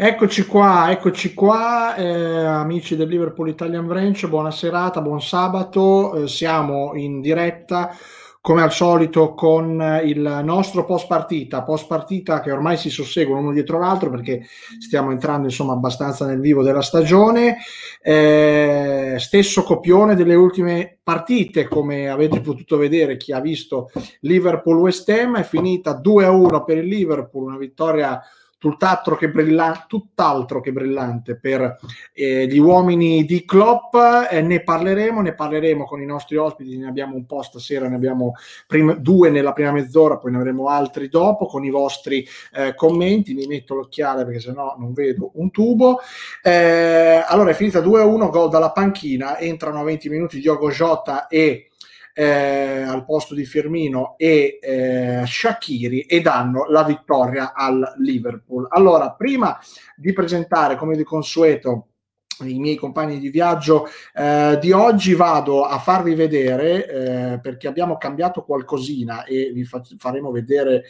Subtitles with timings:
[0.00, 6.28] Eccoci qua, eccoci qua, eh, amici del Liverpool Italian Branch, buona serata, buon sabato, eh,
[6.28, 7.90] siamo in diretta
[8.40, 13.52] come al solito con il nostro post partita, post partita che ormai si susseguono uno
[13.52, 14.46] dietro l'altro perché
[14.78, 17.56] stiamo entrando insomma abbastanza nel vivo della stagione,
[18.00, 23.90] eh, stesso copione delle ultime partite come avete potuto vedere chi ha visto
[24.20, 28.22] Liverpool West Ham è finita 2-1 per il Liverpool, una vittoria
[28.58, 31.78] tutt'altro che, brilla- tutt'altro che brillante per
[32.12, 33.94] eh, gli uomini di Klopp.
[34.30, 36.76] Eh, ne parleremo, ne parleremo con i nostri ospiti.
[36.76, 38.34] Ne abbiamo un po' stasera, ne abbiamo
[38.66, 43.32] prim- due nella prima mezz'ora, poi ne avremo altri dopo con i vostri eh, commenti.
[43.32, 46.00] Mi metto l'occhiale perché sennò non vedo un tubo.
[46.42, 49.38] Eh, allora è finita 2-1, gol dalla panchina.
[49.38, 51.67] Entrano a 20 minuti Diogo Jota e
[52.18, 58.66] eh, al posto di Firmino e eh, Shakiri e danno la vittoria al Liverpool.
[58.68, 59.56] Allora, prima
[59.94, 61.90] di presentare come di consueto
[62.40, 67.96] i miei compagni di viaggio eh, di oggi vado a farvi vedere eh, perché abbiamo
[67.98, 70.86] cambiato qualcosina e vi fa- faremo vedere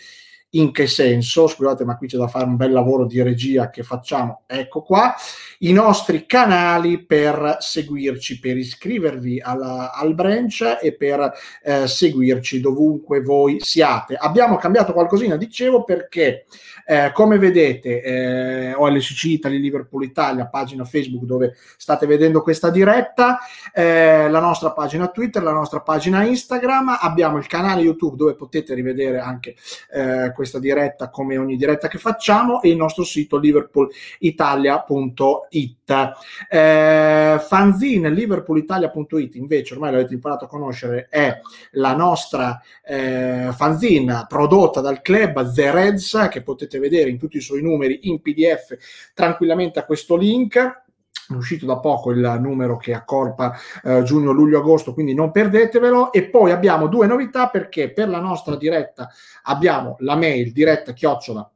[0.51, 1.47] in che senso?
[1.47, 4.43] Scusate, ma qui c'è da fare un bel lavoro di regia che facciamo.
[4.47, 5.15] Ecco qua
[5.59, 11.33] i nostri canali per seguirci, per iscrivervi alla, al branch e per
[11.63, 14.15] eh, seguirci dovunque voi siate.
[14.15, 16.47] Abbiamo cambiato qualcosina, dicevo, perché
[16.87, 23.39] eh, come vedete eh, OLCC Italy Liverpool Italia, pagina Facebook dove state vedendo questa diretta,
[23.75, 28.73] eh, la nostra pagina Twitter, la nostra pagina Instagram, abbiamo il canale YouTube dove potete
[28.75, 29.55] rivedere anche
[29.93, 36.13] eh, questa diretta come ogni diretta che facciamo e il nostro sito liverpoolitalia.it.
[36.49, 41.41] Eh, fanzine liverpoolitalia.it invece ormai l'avete imparato a conoscere è
[41.73, 47.41] la nostra eh, fanzine prodotta dal club The Reds che potete vedere in tutti i
[47.41, 48.77] suoi numeri in PDF
[49.15, 50.87] tranquillamente a questo link
[51.29, 56.13] è uscito da poco il numero che accorpa eh, giugno, luglio, agosto, quindi non perdetevelo.
[56.13, 59.09] E poi abbiamo due novità perché per la nostra diretta
[59.43, 61.51] abbiamo la mail diretta chiocciola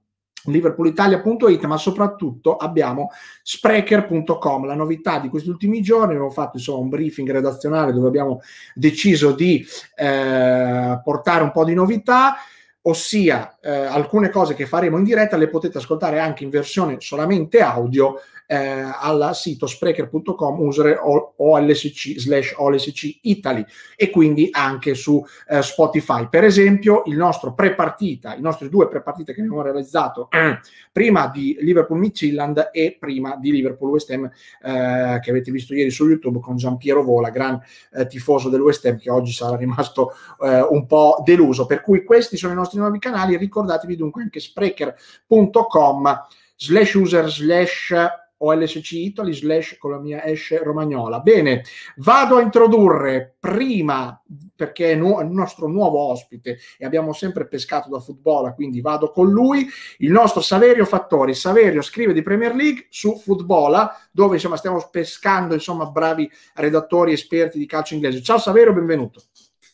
[0.45, 3.11] liverpoolitalia.it ma soprattutto abbiamo
[3.43, 8.41] sprecher.com la novità di questi ultimi giorni abbiamo fatto insomma un briefing redazionale dove abbiamo
[8.75, 9.65] deciso di
[9.95, 12.37] eh, portare un po' di novità
[12.83, 17.61] ossia eh, alcune cose che faremo in diretta le potete ascoltare anche in versione solamente
[17.61, 18.17] audio
[18.53, 23.65] eh, al sito sprecher.com user OLSC slash OLSC Italy
[23.97, 26.29] e quindi anche su eh, Spotify.
[26.29, 30.59] Per esempio, il nostro pre-partita, i nostri due pre-partite che abbiamo realizzato eh,
[30.93, 35.91] prima di Liverpool Midtjylland e prima di Liverpool West Ham eh, che avete visto ieri
[35.91, 37.59] su YouTube con Giampiero Vola, gran
[37.95, 40.13] eh, tifoso del West Ham che oggi sarà rimasto
[40.43, 41.65] eh, un po' deluso.
[41.65, 48.21] Per cui questi sono i nostri nuovi canali, ricordatevi dunque anche sprecher.com slash user slash
[48.45, 51.21] OLSC Italy slash con la mia esce romagnola.
[51.21, 51.63] Bene,
[51.97, 54.21] vado a introdurre prima,
[54.55, 59.11] perché è nu- il nostro nuovo ospite e abbiamo sempre pescato da football, quindi vado
[59.11, 59.67] con lui,
[59.99, 61.35] il nostro Saverio Fattori.
[61.35, 67.59] Saverio scrive di Premier League su Football, dove insomma stiamo pescando insomma bravi redattori esperti
[67.59, 68.23] di calcio inglese.
[68.23, 69.23] Ciao Saverio, benvenuto.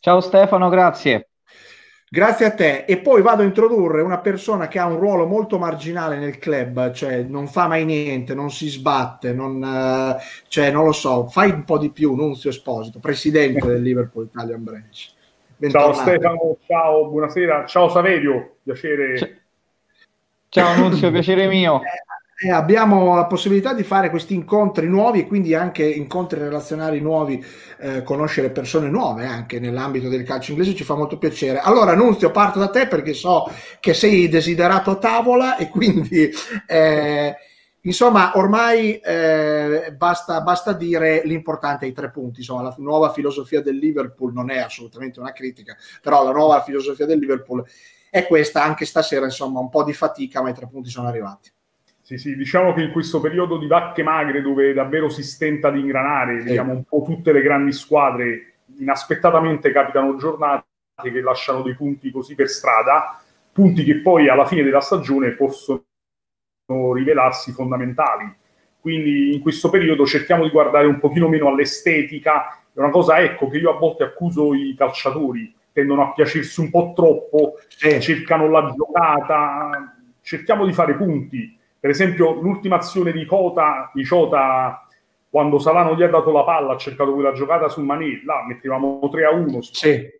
[0.00, 1.28] Ciao Stefano, grazie.
[2.10, 2.84] Grazie a te.
[2.86, 6.92] E poi vado a introdurre una persona che ha un ruolo molto marginale nel club,
[6.92, 10.16] cioè non fa mai niente, non si sbatte, non, uh,
[10.48, 14.64] cioè, non lo so, fai un po' di più, Nunzio Esposito, presidente del Liverpool Italian
[14.64, 15.16] Branch.
[15.56, 15.92] Bentornato.
[15.92, 17.66] Ciao Stefano, ciao, buonasera.
[17.66, 19.42] Ciao Saverio, piacere.
[20.48, 21.82] Ciao Nunzio, piacere mio.
[22.40, 27.44] Eh, abbiamo la possibilità di fare questi incontri nuovi e quindi anche incontri relazionali nuovi,
[27.80, 31.58] eh, conoscere persone nuove anche nell'ambito del calcio inglese ci fa molto piacere.
[31.58, 33.50] Allora, Nunzio, parto da te perché so
[33.80, 36.30] che sei desiderato a tavola e quindi
[36.68, 37.34] eh,
[37.80, 42.38] insomma ormai eh, basta, basta, dire l'importante ai tre punti.
[42.38, 47.04] Insomma, la nuova filosofia del Liverpool non è assolutamente una critica, però la nuova filosofia
[47.04, 47.64] del Liverpool
[48.10, 51.50] è questa, anche stasera, insomma, un po' di fatica, ma i tre punti sono arrivati.
[52.08, 55.80] Sì, sì, diciamo che in questo periodo di vacche magre dove davvero si stenta di
[55.80, 56.46] ingranare, sì.
[56.46, 60.64] vediamo un po' tutte le grandi squadre, inaspettatamente capitano giornate
[61.02, 63.20] che lasciano dei punti così per strada,
[63.52, 65.84] punti che poi alla fine della stagione possono
[66.94, 68.34] rivelarsi fondamentali.
[68.80, 73.50] Quindi in questo periodo cerchiamo di guardare un pochino meno all'estetica, è una cosa ecco
[73.50, 78.00] che io a volte accuso i calciatori, tendono a piacersi un po' troppo, sì.
[78.00, 84.86] cercano la giocata, cerchiamo di fare punti per esempio, l'ultima azione di Cota, di Ciota,
[85.30, 89.08] quando Salano gli ha dato la palla, ha cercato quella giocata sul Manì, là mettevamo
[89.10, 89.62] 3 a 1.
[89.62, 90.16] Sì.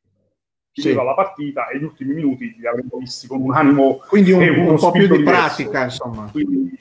[0.71, 0.95] Sì.
[0.95, 4.77] la partita e gli ultimi minuti li avremmo visti con un animo quindi un, un
[4.77, 6.79] po' più di pratica insomma quindi,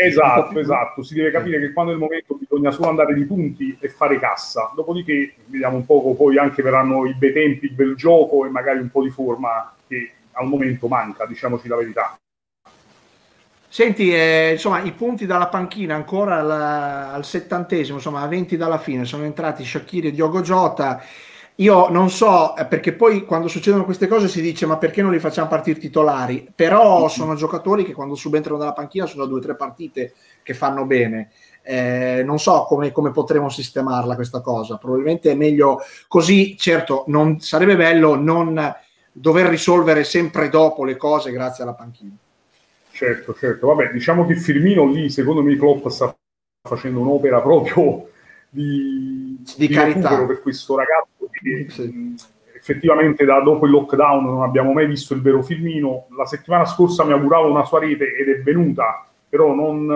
[0.00, 3.76] Esatto, esatto, si deve capire che quando è il momento bisogna solo andare di punti
[3.80, 7.96] e fare cassa, dopodiché vediamo un poco, poi anche verranno i bei tempi, il bel
[7.96, 12.16] gioco e magari un po' di forma che al momento manca, diciamoci la verità.
[13.78, 18.76] Senti, eh, insomma, i punti dalla panchina ancora al, al, settantesimo, insomma, a 20 dalla
[18.76, 21.00] fine, sono entrati Shakiri e Diogo Jota.
[21.54, 25.12] Io non so, eh, perché poi quando succedono queste cose si dice ma perché non
[25.12, 26.50] li facciamo partire titolari?
[26.52, 30.84] Però sono giocatori che quando subentrano dalla panchina sono due o tre partite che fanno
[30.84, 31.30] bene.
[31.62, 34.76] Eh, non so come, come, potremo sistemarla questa cosa.
[34.76, 35.78] Probabilmente è meglio
[36.08, 36.56] così.
[36.58, 38.74] Certo, non, sarebbe bello non
[39.12, 42.16] dover risolvere sempre dopo le cose grazie alla panchina.
[42.98, 43.68] Certo, certo.
[43.68, 46.12] Vabbè, diciamo che Firmino lì, secondo me, Klopp sta
[46.68, 48.08] facendo un'opera proprio
[48.50, 52.16] di, di, di carità per questo ragazzo che sì.
[52.56, 56.08] effettivamente da dopo il lockdown non abbiamo mai visto il vero Firmino.
[56.16, 59.86] La settimana scorsa mi auguravo una sua rete ed è venuta, però non,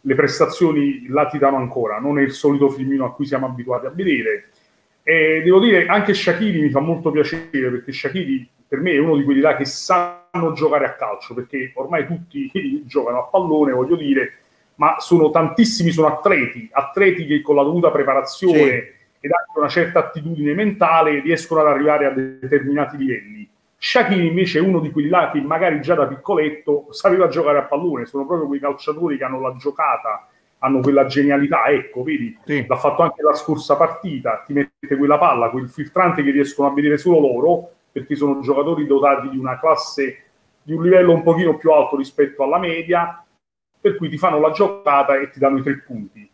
[0.00, 4.50] le prestazioni latitano ancora, non è il solito Firmino a cui siamo abituati a vedere.
[5.02, 9.16] E devo dire, anche Shakiri mi fa molto piacere perché Shakiri per me è uno
[9.16, 12.50] di quelli là che sanno giocare a calcio perché ormai tutti
[12.86, 14.34] giocano a pallone, voglio dire,
[14.76, 19.68] ma sono tantissimi, sono atleti, atleti che con la dovuta preparazione sì ed anche una
[19.68, 23.48] certa attitudine mentale riescono ad arrivare a determinati livelli.
[23.76, 27.62] Shakiri invece è uno di quelli là che magari già da piccoletto sapeva giocare a
[27.62, 30.28] pallone, sono proprio quei calciatori che hanno la giocata,
[30.58, 32.64] hanno quella genialità, ecco, vedi, sì.
[32.66, 36.72] l'ha fatto anche la scorsa partita, ti mette quella palla, quel filtrante che riescono a
[36.72, 40.24] vedere solo loro, perché sono giocatori dotati di una classe,
[40.62, 43.24] di un livello un pochino più alto rispetto alla media,
[43.80, 46.30] per cui ti fanno la giocata e ti danno i tre punti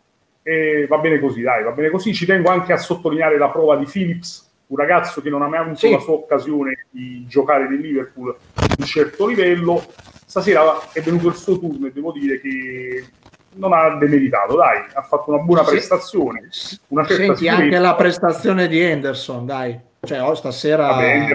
[0.48, 2.14] e va bene così, dai, va bene così.
[2.14, 5.58] Ci tengo anche a sottolineare la prova di Phillips, un ragazzo che non ha mai
[5.58, 5.90] avuto sì.
[5.90, 9.84] la sua occasione di giocare nel Liverpool a un certo livello.
[10.24, 13.06] Stasera è venuto il suo turno e devo dire che
[13.54, 16.48] non ha demeritato, dai, ha fatto una buona prestazione.
[16.88, 19.76] Una Senti anche la prestazione di Henderson, dai.
[20.06, 21.34] Cioè, oh, stasera vabbè,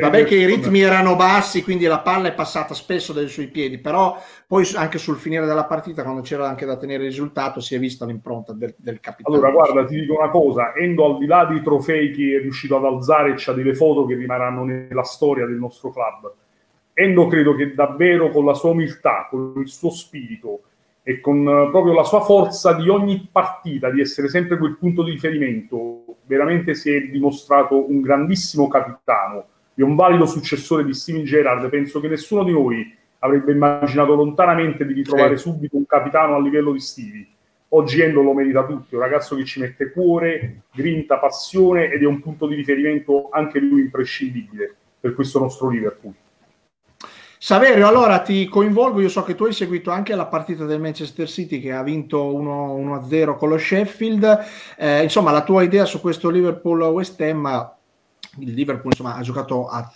[0.00, 3.78] vabbè, che i ritmi erano bassi, quindi la palla è passata spesso dai suoi piedi,
[3.78, 7.74] però poi anche sul finire della partita, quando c'era anche da tenere il risultato, si
[7.74, 9.34] è vista l'impronta del, del capitano.
[9.34, 12.76] Allora, guarda, ti dico una cosa: Endo, al di là dei trofei che è riuscito
[12.76, 16.32] ad alzare, c'ha delle foto che rimarranno nella storia del nostro club.
[16.92, 20.62] Endo credo che davvero con la sua umiltà, con il suo spirito
[21.08, 25.02] e con eh, proprio la sua forza di ogni partita, di essere sempre quel punto
[25.02, 31.24] di riferimento, veramente si è dimostrato un grandissimo capitano e un valido successore di Steven
[31.24, 31.66] Gerrard.
[31.70, 35.44] Penso che nessuno di noi avrebbe immaginato lontanamente di ritrovare sì.
[35.44, 37.26] subito un capitano a livello di Stevie.
[37.68, 42.02] Oggi Endo lo merita tutto, è un ragazzo che ci mette cuore, grinta, passione ed
[42.02, 46.12] è un punto di riferimento anche lui imprescindibile per questo nostro Liverpool.
[47.40, 51.28] Saverio, allora ti coinvolgo, io so che tu hai seguito anche la partita del Manchester
[51.28, 54.44] City che ha vinto 1-0 con lo Sheffield,
[54.76, 57.76] eh, insomma la tua idea su questo Liverpool-West Ham
[58.40, 59.90] il Liverpool insomma, ha giocato a,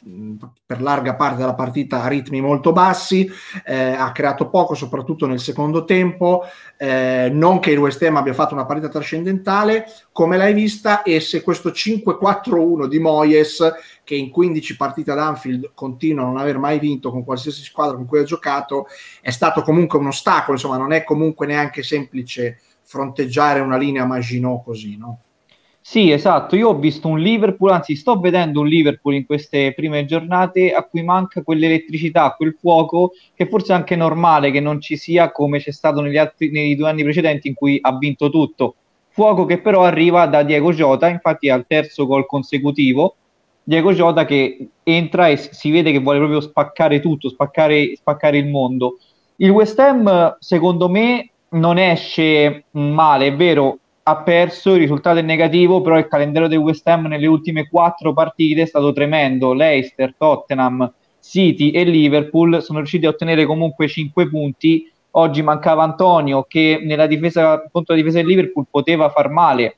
[0.65, 3.29] per larga parte della partita a ritmi molto bassi,
[3.65, 6.45] eh, ha creato poco, soprattutto nel secondo tempo.
[6.77, 11.03] Eh, non che il West Ham abbia fatto una partita trascendentale, come l'hai vista?
[11.03, 13.73] E se questo 5-4-1 di Moyes,
[14.05, 17.97] che in 15 partite ad Anfield continua a non aver mai vinto con qualsiasi squadra
[17.97, 18.87] con cui ha giocato,
[19.21, 24.65] è stato comunque un ostacolo, insomma, non è comunque neanche semplice fronteggiare una linea Maginot
[24.65, 25.21] così, no?
[25.85, 26.55] Sì, esatto.
[26.57, 30.85] Io ho visto un Liverpool, anzi, sto vedendo un Liverpool in queste prime giornate a
[30.85, 35.59] cui manca quell'elettricità, quel fuoco che forse è anche normale che non ci sia come
[35.59, 38.77] c'è stato negli altri, nei due anni precedenti in cui ha vinto tutto.
[39.09, 43.17] Fuoco che però arriva da Diego Jota, infatti al terzo gol consecutivo.
[43.65, 48.47] Diego Jota che entra e si vede che vuole proprio spaccare tutto, spaccare, spaccare il
[48.49, 48.99] mondo.
[49.37, 55.23] Il West Ham, secondo me, non esce male, è vero, ha perso, il risultato è
[55.23, 59.53] negativo, però il calendario del West Ham nelle ultime quattro partite è stato tremendo.
[59.53, 64.91] Leicester, Tottenham, City e Liverpool sono riusciti a ottenere comunque 5 punti.
[65.13, 69.77] Oggi mancava Antonio che nella difesa contro la difesa del Liverpool poteva far male.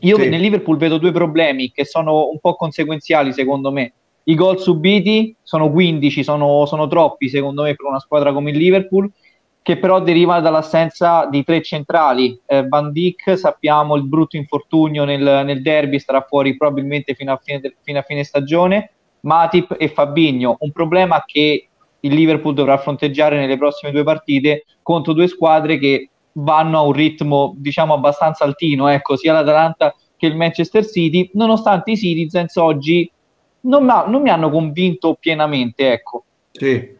[0.00, 0.28] Io sì.
[0.28, 3.92] nel Liverpool vedo due problemi che sono un po' conseguenziali secondo me.
[4.24, 8.56] I gol subiti sono 15, sono, sono troppi secondo me per una squadra come il
[8.56, 9.08] Liverpool
[9.64, 12.38] che però deriva dall'assenza di tre centrali.
[12.44, 17.40] Eh, Van Dijk, sappiamo il brutto infortunio nel, nel derby, starà fuori probabilmente fino a,
[17.42, 18.90] fine, fino a fine stagione.
[19.20, 21.68] Matip e Fabigno, un problema che
[21.98, 26.92] il Liverpool dovrà fronteggiare nelle prossime due partite contro due squadre che vanno a un
[26.92, 33.10] ritmo diciamo abbastanza altino, ecco, sia l'Atalanta che il Manchester City, nonostante i Citizens oggi
[33.60, 36.24] non, non mi hanno convinto pienamente, ecco.
[36.50, 36.96] Sì,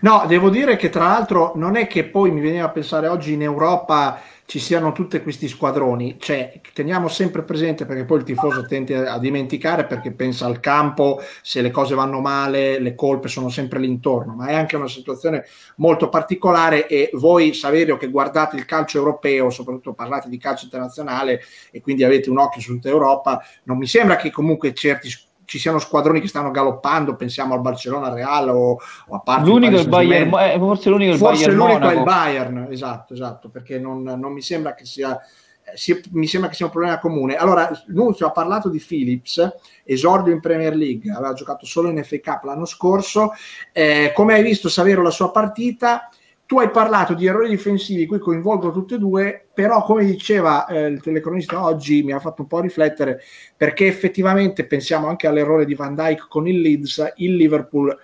[0.00, 3.34] No, devo dire che tra l'altro non è che poi mi veniva a pensare oggi
[3.34, 8.66] in Europa ci siano tutti questi squadroni, cioè teniamo sempre presente perché poi il tifoso
[8.66, 13.48] tende a dimenticare perché pensa al campo, se le cose vanno male, le colpe sono
[13.48, 15.44] sempre l'intorno, ma è anche una situazione
[15.76, 21.42] molto particolare e voi Saverio che guardate il calcio europeo, soprattutto parlate di calcio internazionale
[21.70, 25.08] e quindi avete un occhio su tutta Europa, non mi sembra che comunque certi
[25.50, 28.78] ci siano squadroni che stanno galoppando, pensiamo al Barcellona Real o,
[29.08, 32.02] o a parte l'unico il Bayern, eh, forse l'unico, forse il Bayern l'unico è il
[32.04, 35.18] Bayern, esatto, esatto, perché non, non mi sembra che sia
[35.64, 37.34] eh, si, mi sembra che sia un problema comune.
[37.34, 42.20] Allora, Nunzio ha parlato di Phillips, esordio in Premier League, aveva giocato solo in FA
[42.20, 43.32] Cup l'anno scorso.
[43.72, 46.10] Eh, come hai visto, Savero, la sua partita?
[46.50, 50.86] Tu hai parlato di errori difensivi, qui coinvolgo tutti e due, però come diceva eh,
[50.86, 53.20] il telecronista oggi mi ha fatto un po' riflettere
[53.56, 57.96] perché effettivamente pensiamo anche all'errore di Van Dyke con il Leeds, il Liverpool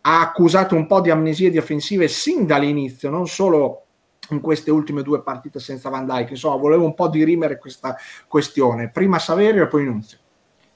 [0.00, 3.84] ha accusato un po' di amnesie difensive sin dall'inizio, non solo
[4.30, 8.88] in queste ultime due partite senza Van Dyke, insomma volevo un po' dirimere questa questione,
[8.88, 10.23] prima Saverio e poi Nunzio.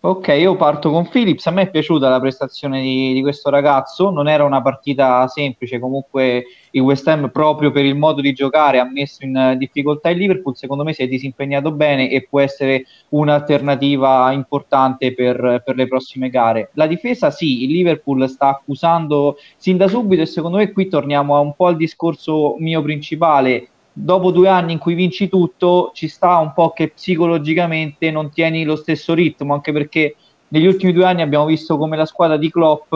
[0.00, 1.46] Ok, io parto con Phillips.
[1.48, 4.10] A me è piaciuta la prestazione di, di, questo ragazzo.
[4.10, 5.80] Non era una partita semplice.
[5.80, 10.18] Comunque, il West Ham, proprio per il modo di giocare, ha messo in difficoltà il
[10.18, 10.54] Liverpool.
[10.54, 16.30] Secondo me si è disimpegnato bene e può essere un'alternativa importante per, per le prossime
[16.30, 16.70] gare.
[16.74, 20.22] La difesa, sì, il Liverpool sta accusando sin da subito.
[20.22, 24.78] E secondo me, qui torniamo un po' al discorso mio principale dopo due anni in
[24.78, 29.72] cui vinci tutto, ci sta un po' che psicologicamente non tieni lo stesso ritmo, anche
[29.72, 30.14] perché
[30.48, 32.94] negli ultimi due anni abbiamo visto come la squadra di Klopp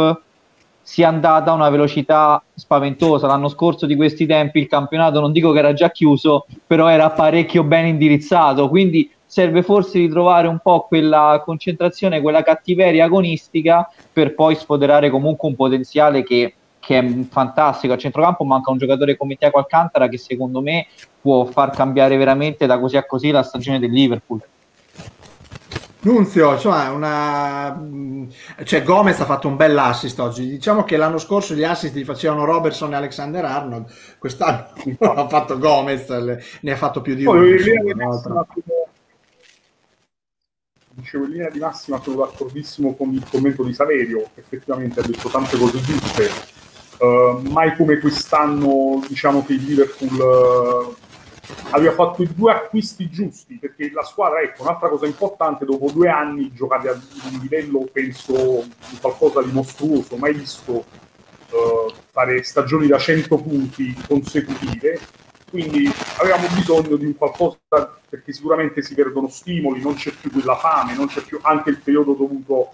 [0.81, 3.27] sia andata a una velocità spaventosa.
[3.27, 7.11] L'anno scorso di questi tempi il campionato non dico che era già chiuso, però era
[7.11, 14.35] parecchio ben indirizzato, quindi serve forse ritrovare un po' quella concentrazione, quella cattiveria agonistica per
[14.35, 17.93] poi sfoderare comunque un potenziale che che è fantastico.
[17.93, 20.89] A centrocampo manca un giocatore come Tiago Alcantara che secondo me
[21.21, 24.41] può far cambiare veramente da così a così la stagione del Liverpool.
[26.01, 27.81] Nunzio, insomma, una...
[28.65, 30.49] cioè, Gomez ha fatto un bel assist oggi.
[30.49, 33.87] Diciamo che l'anno scorso gli assist li facevano Robertson e Alexander Arnold,
[34.19, 34.67] quest'anno
[34.99, 36.09] ha fatto Gomez,
[36.63, 37.45] ne ha fatto più di uno.
[40.95, 45.29] Dicevo in linea di massima sono d'accordissimo con il commento di Saverio, effettivamente ha detto
[45.29, 46.62] tante cose giuste
[47.03, 50.95] Uh, mai come quest'anno diciamo che il Liverpool uh,
[51.71, 56.09] aveva fatto i due acquisti giusti perché la squadra, ecco, un'altra cosa importante, dopo due
[56.09, 62.87] anni giocate a un livello, penso, di qualcosa di mostruoso, mai visto uh, fare stagioni
[62.87, 65.01] da 100 punti consecutive,
[65.51, 67.59] quindi avevamo bisogno di un qualcosa
[68.09, 71.81] perché sicuramente si perdono stimoli, non c'è più quella fame, non c'è più anche il
[71.81, 72.71] periodo dovuto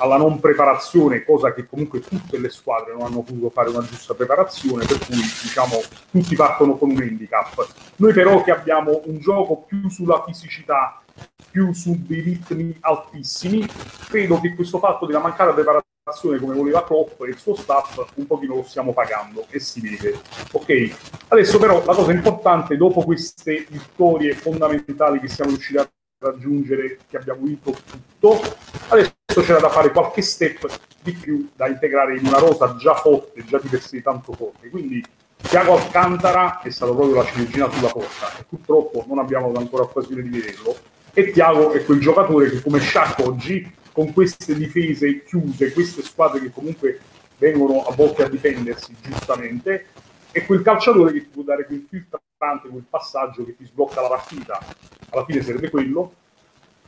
[0.00, 4.14] alla non preparazione, cosa che comunque tutte le squadre non hanno potuto fare una giusta
[4.14, 5.80] preparazione, per cui diciamo
[6.10, 7.66] tutti partono con un handicap.
[7.96, 11.02] Noi però che abbiamo un gioco più sulla fisicità,
[11.50, 13.66] più su dei ritmi altissimi,
[14.08, 18.26] credo che questo fatto della mancata preparazione come voleva Klopp e il suo staff un
[18.26, 20.18] pochino lo stiamo pagando e si vede.
[20.52, 20.96] Ok,
[21.28, 25.88] adesso però la cosa importante dopo queste vittorie fondamentali che siamo riusciti a
[26.22, 27.76] raggiungere, che abbiamo vinto
[28.20, 28.56] tutto,
[28.88, 30.68] adesso c'era da fare qualche step
[31.02, 34.68] di più da integrare in una rosa già forte, già di per sé tanto forte.
[34.68, 35.02] Quindi
[35.38, 40.22] Tiago Alcantara è stato proprio la ciliegina sulla porta e purtroppo non abbiamo ancora occasione
[40.22, 40.76] di vederlo.
[41.12, 46.40] E Tiago è quel giocatore che come Sciacco oggi, con queste difese chiuse, queste squadre
[46.40, 47.00] che comunque
[47.38, 49.86] vengono a volte a difendersi giustamente,
[50.30, 54.08] è quel calciatore che ti può dare quel filtrante, quel passaggio che ti sblocca la
[54.08, 54.60] partita.
[55.08, 56.14] Alla fine sarebbe quello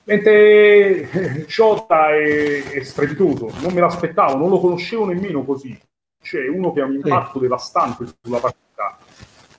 [0.04, 5.78] Mentre Ciota è, è strepitoso, non me l'aspettavo, non lo conoscevo nemmeno così.
[6.20, 7.40] C'è uno che ha un impatto sì.
[7.40, 8.98] devastante sulla partita.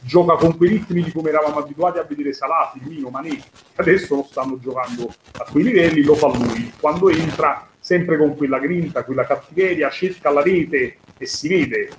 [0.02, 3.42] Gioca con quei ritmi di come eravamo abituati a vedere Salati, Mino, Mané.
[3.76, 6.74] Adesso non stanno giocando a quei livelli, lo fa lui.
[6.78, 11.90] Quando entra, sempre con quella grinta, quella cattiveria, cerca la rete e si vede.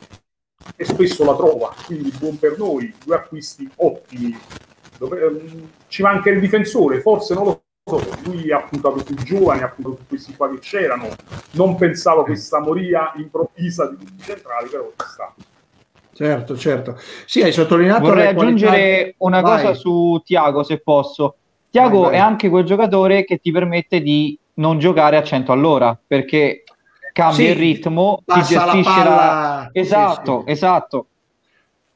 [0.76, 2.92] E spesso la trova, quindi buon per noi.
[3.02, 4.38] Due acquisti ottimi.
[4.98, 7.63] Dove, um, ci manca il difensore, forse non lo
[8.24, 11.08] lui ha puntato sui giovani, ha puntato su questi qua che c'erano.
[11.52, 15.34] Non pensavo a questa moria improvvisa di tutti i centrali, però ci sta.
[16.12, 16.98] Certo, certo.
[17.26, 18.04] Sì, hai sottolineato.
[18.04, 19.16] Vorrei aggiungere qualità...
[19.18, 19.62] una Vai.
[19.62, 21.36] cosa su Tiago, se posso.
[21.70, 26.62] Tiago è anche quel giocatore che ti permette di non giocare a 100 all'ora, perché
[27.12, 29.04] cambia sì, il ritmo, ti gestisce la...
[29.04, 29.70] la...
[29.72, 30.50] Esatto, sì, sì.
[30.52, 31.06] esatto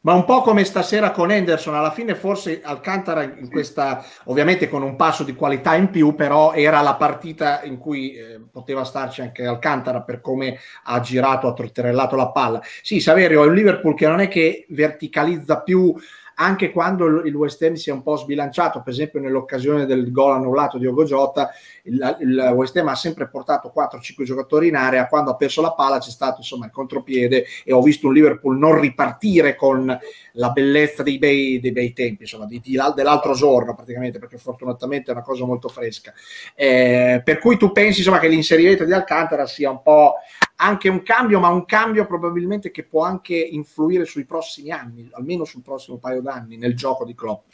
[0.00, 4.83] Ma un po' come stasera con Henderson, alla fine forse Alcantara in questa, ovviamente con
[4.83, 9.23] un passo di qualità in più, però era la partita in cui eh, poteva starci
[9.23, 12.61] anche Alcantara per come ha girato, ha trotterellato la palla.
[12.81, 15.93] Sì, Saverio è un Liverpool che non è che verticalizza più
[16.40, 20.35] anche quando il West Ham si è un po' sbilanciato, per esempio nell'occasione del gol
[20.35, 21.50] annullato di Ogo Jota,
[21.83, 25.73] il, il West Ham ha sempre portato 4-5 giocatori in area, quando ha perso la
[25.73, 29.99] palla c'è stato insomma il contropiede e ho visto un Liverpool non ripartire con
[30.38, 35.11] la bellezza dei bei, dei bei tempi, insomma, di, di, dell'altro giorno praticamente, perché fortunatamente
[35.11, 36.12] è una cosa molto fresca.
[36.54, 40.14] Eh, per cui tu pensi insomma che l'inserimento di Alcantara sia un po'
[40.57, 45.45] anche un cambio, ma un cambio probabilmente che può anche influire sui prossimi anni, almeno
[45.45, 47.47] sul prossimo paio d'anni nel gioco di Klopp.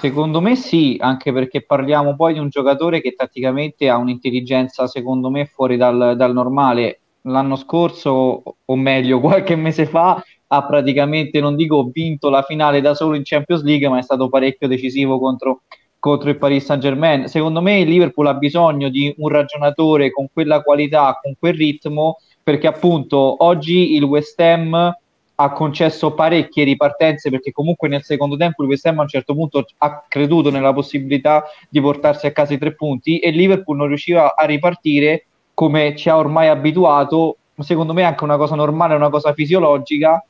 [0.00, 5.30] Secondo me sì, anche perché parliamo poi di un giocatore che tatticamente ha un'intelligenza, secondo
[5.30, 7.00] me, fuori dal, dal normale.
[7.22, 12.94] L'anno scorso, o meglio, qualche mese fa, ha praticamente, non dico vinto la finale da
[12.94, 15.62] solo in Champions League, ma è stato parecchio decisivo contro
[15.98, 17.26] contro il Paris Saint Germain.
[17.26, 22.18] Secondo me il Liverpool ha bisogno di un ragionatore con quella qualità, con quel ritmo,
[22.40, 24.94] perché appunto oggi il West Ham
[25.38, 29.34] ha concesso parecchie ripartenze perché comunque nel secondo tempo il West Ham a un certo
[29.34, 33.88] punto ha creduto nella possibilità di portarsi a casa i tre punti e Liverpool non
[33.88, 38.94] riusciva a ripartire come ci ha ormai abituato secondo me è anche una cosa normale,
[38.94, 40.24] una cosa fisiologica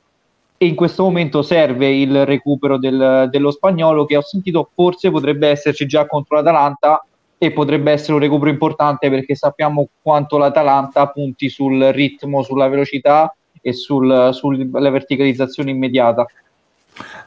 [0.58, 5.48] e in questo momento serve il recupero del, dello spagnolo che ho sentito forse potrebbe
[5.48, 7.04] esserci già contro l'Atalanta
[7.38, 13.34] e potrebbe essere un recupero importante perché sappiamo quanto l'Atalanta punti sul ritmo, sulla velocità
[13.60, 16.26] e sul, sulla verticalizzazione immediata.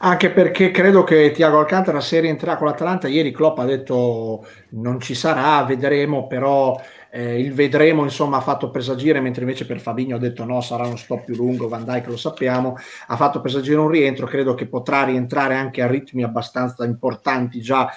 [0.00, 4.98] Anche perché credo che Tiago Alcantara se rientrerà con l'Atalanta, ieri Klopp ha detto non
[4.98, 6.76] ci sarà, vedremo, però
[7.10, 10.86] eh, il vedremo insomma ha fatto presagire, mentre invece per Fabigno ha detto no, sarà
[10.86, 12.76] uno stop più lungo, Van Dijk lo sappiamo,
[13.08, 17.88] ha fatto presagire un rientro, credo che potrà rientrare anche a ritmi abbastanza importanti già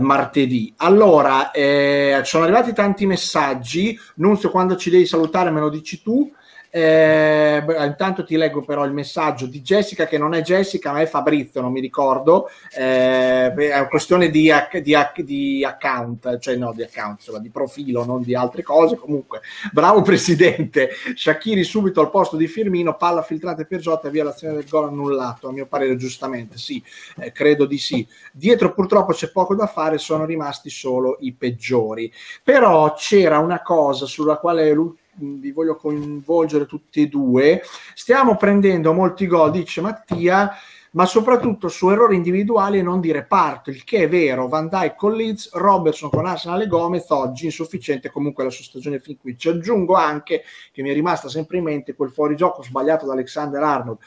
[0.00, 0.72] martedì.
[0.78, 6.30] Allora, eh, sono arrivati tanti messaggi, Nunzio quando ci devi salutare me lo dici tu,
[6.74, 11.06] eh, intanto ti leggo però il messaggio di Jessica, che non è Jessica, ma è
[11.06, 12.48] Fabrizio, non mi ricordo.
[12.74, 18.06] Eh, è una questione di, di, di, account, cioè no, di account, insomma, di profilo,
[18.06, 18.96] non di altre cose.
[18.96, 20.92] Comunque, bravo presidente.
[21.14, 25.48] Shakiri subito al posto di Firmino, palla filtrata per Jota, via l'azione del gol annullato.
[25.48, 26.82] A mio parere, giustamente, sì,
[27.18, 28.06] eh, credo di sì.
[28.32, 32.10] Dietro purtroppo c'è poco da fare, sono rimasti solo i peggiori.
[32.42, 34.72] Però c'era una cosa sulla quale
[35.16, 37.62] vi voglio coinvolgere tutti e due.
[37.94, 40.50] Stiamo prendendo molti gol, dice Mattia,
[40.92, 44.48] ma soprattutto su errori individuali e non di reparto, il che è vero.
[44.48, 48.98] Van Dijk con Leeds, Robertson con Arsenal e Gomez, oggi insufficiente comunque la sua stagione
[48.98, 49.36] fin qui.
[49.36, 53.62] Ci aggiungo anche che mi è rimasta sempre in mente quel fuorigioco sbagliato da Alexander
[53.62, 53.98] Arnold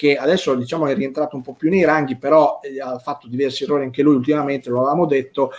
[0.00, 3.64] che adesso diciamo è rientrato un po' più nei ranghi, però eh, ha fatto diversi
[3.64, 5.50] errori anche lui ultimamente, lo avevamo detto,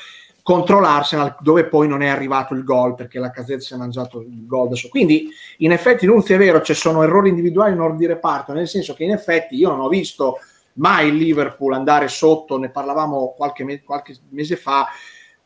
[0.44, 4.22] contro l'Arsenal dove poi non è arrivato il gol perché la casetta si è mangiato
[4.22, 4.90] il gol adesso.
[4.90, 8.68] Quindi in effetti Nunzi è vero, ci sono errori individuali in ordine di reparto, nel
[8.68, 10.40] senso che in effetti io non ho visto
[10.74, 14.88] mai il Liverpool andare sotto, ne parlavamo qualche, me- qualche mese fa,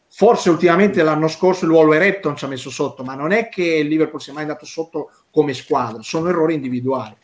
[0.07, 3.87] forse ultimamente l'anno scorso il Wolverhampton ci ha messo sotto, ma non è che il
[3.87, 7.15] Liverpool sia mai andato sotto come squadra, sono errori individuali.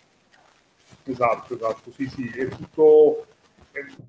[1.03, 3.25] Esatto, esatto, sì, sì, è tutto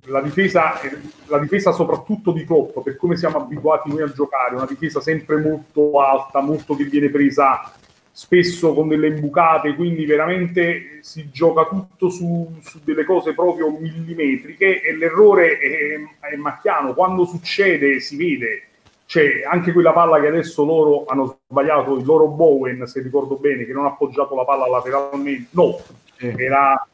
[0.06, 0.80] la difesa,
[1.26, 5.36] la difesa soprattutto di Klopp, per come siamo abituati noi a giocare, una difesa sempre
[5.36, 7.72] molto alta, molto che viene presa
[8.14, 14.82] spesso con delle imbucate, quindi veramente si gioca tutto su, su delle cose proprio millimetriche
[14.82, 18.64] e l'errore è, è, macchiano, quando succede si vede,
[19.06, 23.64] c'è anche quella palla che adesso loro hanno sbagliato, il loro Bowen, se ricordo bene,
[23.64, 25.78] che non ha appoggiato la palla lateralmente, no,
[26.18, 26.86] era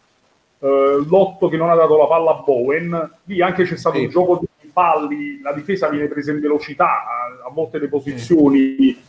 [0.60, 4.04] eh, Lotto che non ha dato la palla a Bowen, lì anche c'è stato sì.
[4.04, 9.06] un gioco di palli, la difesa viene presa in velocità a, a molte le posizioni.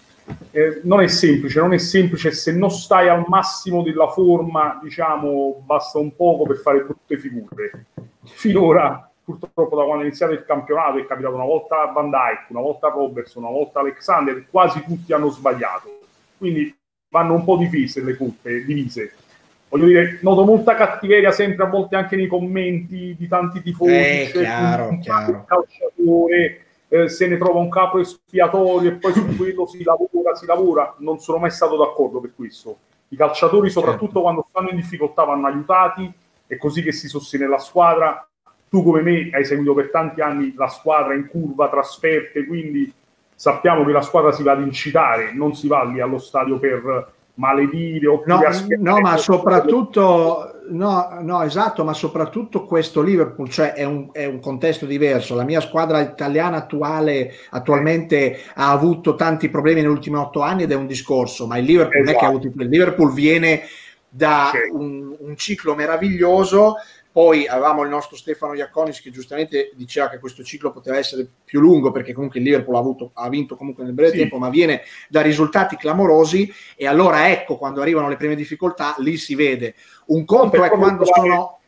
[0.52, 5.64] Eh, non è semplice, non è semplice se non stai al massimo della forma, diciamo,
[5.66, 7.86] basta un poco per fare brutte figure.
[8.26, 12.46] Finora, purtroppo, da quando è iniziato il campionato è capitato una volta a Van Dyke,
[12.50, 16.00] una volta a Robertson, una volta a Alexander, quasi tutti hanno sbagliato.
[16.38, 16.76] Quindi
[17.10, 19.14] vanno un po' divise le colpe, divise
[19.70, 23.92] voglio dire, noto molta cattiveria sempre a volte anche nei commenti di tanti tifosi.
[23.92, 25.46] Eh, cioè, chiaro, chiaro.
[25.48, 30.46] calciatore eh, se ne trova un capo espiatorio e poi su quello si lavora, si
[30.46, 30.96] lavora.
[30.98, 32.80] Non sono mai stato d'accordo per questo.
[33.10, 34.22] I calciatori, soprattutto certo.
[34.22, 36.12] quando stanno in difficoltà, vanno aiutati.
[36.48, 38.28] È così che si sostiene la squadra.
[38.68, 42.92] Tu, come me, hai seguito per tanti anni la squadra in curva, trasferte, quindi
[43.34, 47.14] sappiamo che la squadra si va ad incitare, non si va lì allo stadio per
[47.40, 48.22] maledire.
[48.26, 48.42] No,
[48.80, 54.40] no, ma soprattutto, no, no, esatto, ma soprattutto questo Liverpool, cioè è un, è un,
[54.40, 55.36] contesto diverso.
[55.36, 60.72] La mia squadra italiana attuale attualmente ha avuto tanti problemi negli ultimi otto anni ed
[60.72, 62.12] è un discorso, ma il Liverpool esatto.
[62.12, 63.62] non è che ha avuto il Liverpool viene
[64.12, 66.76] da un, un ciclo meraviglioso
[67.12, 71.60] poi avevamo il nostro Stefano Iaconis che giustamente diceva che questo ciclo poteva essere più
[71.60, 74.18] lungo perché comunque il Liverpool ha, avuto, ha vinto comunque nel breve sì.
[74.18, 79.18] tempo, ma viene da risultati clamorosi e allora ecco quando arrivano le prime difficoltà, lì
[79.18, 79.74] si vede.
[80.08, 81.60] Un conto è quando sono...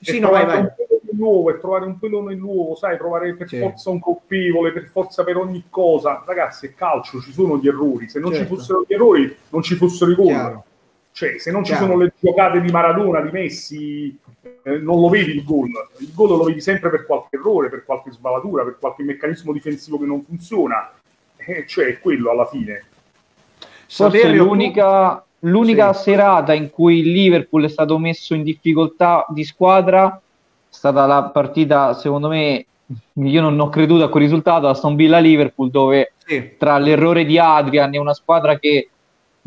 [0.00, 0.60] Sì, no, vai, vai.
[0.60, 3.58] Un nuovo e trovare un pelone nuovo, sai, trovare per sì.
[3.58, 6.22] forza un colpevole, per forza per ogni cosa.
[6.26, 8.08] Ragazzi, è calcio, ci sono gli errori.
[8.08, 8.46] Se non certo.
[8.46, 10.62] ci fossero gli errori, non ci fossero i gol.
[11.18, 11.86] Cioè, se non ci Chiaro.
[11.86, 14.16] sono le giocate di Maradona, di Messi,
[14.62, 15.68] eh, non lo vedi il gol.
[15.98, 19.98] Il gol lo vedi sempre per qualche errore, per qualche sbavatura, per qualche meccanismo difensivo
[19.98, 20.92] che non funziona.
[21.36, 22.84] Eh, cioè, è quello alla fine.
[23.88, 26.02] Forse l'unica, l'unica sì.
[26.10, 30.20] serata in cui il Liverpool è stato messo in difficoltà di squadra
[30.70, 32.64] è stata la partita, secondo me,
[33.14, 36.50] io non ho creduto a quel risultato, Aston Villa-Liverpool, dove sì.
[36.56, 38.90] tra l'errore di Adrian e una squadra che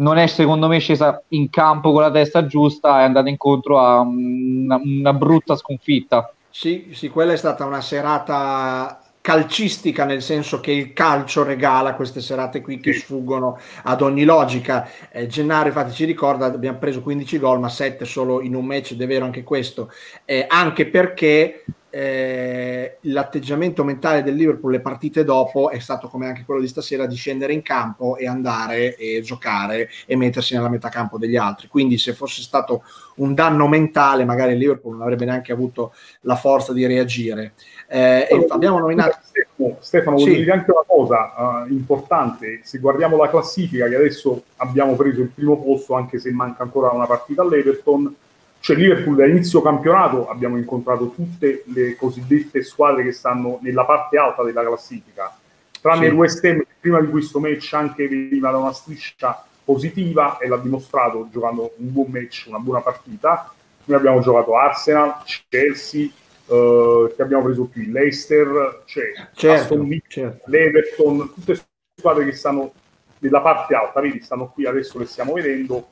[0.01, 3.99] non è secondo me scesa in campo con la testa giusta, è andata incontro a
[3.99, 6.33] una, una brutta sconfitta.
[6.49, 12.21] Sì, sì, quella è stata una serata calcistica nel senso che il calcio regala queste
[12.21, 14.89] serate qui che sfuggono ad ogni logica.
[15.11, 18.91] Eh, Gennaro infatti ci ricorda abbiamo preso 15 gol ma 7 solo in un match
[18.91, 19.91] ed è vero anche questo,
[20.25, 26.43] eh, anche perché eh, l'atteggiamento mentale del Liverpool le partite dopo è stato come anche
[26.45, 30.87] quello di stasera di scendere in campo e andare e giocare e mettersi nella metà
[30.89, 31.67] campo degli altri.
[31.67, 32.83] Quindi se fosse stato
[33.15, 37.53] un danno mentale magari il Liverpool non avrebbe neanche avuto la forza di reagire.
[37.87, 40.35] Eh, e abbiamo nominato Stefano, Stefano sì.
[40.37, 42.61] dire anche una cosa uh, importante.
[42.63, 46.89] Se guardiamo la classifica che adesso abbiamo preso il primo posto anche se manca ancora
[46.91, 48.15] una partita all'Everton
[48.61, 54.17] cioè Liverpool da inizio campionato abbiamo incontrato tutte le cosiddette squadre che stanno nella parte
[54.17, 55.35] alta della classifica,
[55.81, 56.11] tranne sì.
[56.11, 60.47] il West Ham che prima di questo match anche veniva da una striscia positiva e
[60.47, 63.51] l'ha dimostrato giocando un buon match, una buona partita.
[63.85, 66.07] Noi abbiamo giocato Arsenal, Chelsea,
[66.45, 70.43] eh, che abbiamo preso qui, Leicester, cioè certo, Aston Villa, certo.
[70.51, 71.59] l'Everton, tutte
[71.95, 72.73] squadre che stanno
[73.19, 75.89] nella parte alta, vedi, stanno qui adesso che stiamo vedendo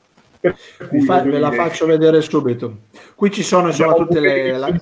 [1.04, 2.82] fa, ve la faccio vedere subito.
[3.14, 4.58] Qui ci sono insomma, tutte le...
[4.58, 4.72] La...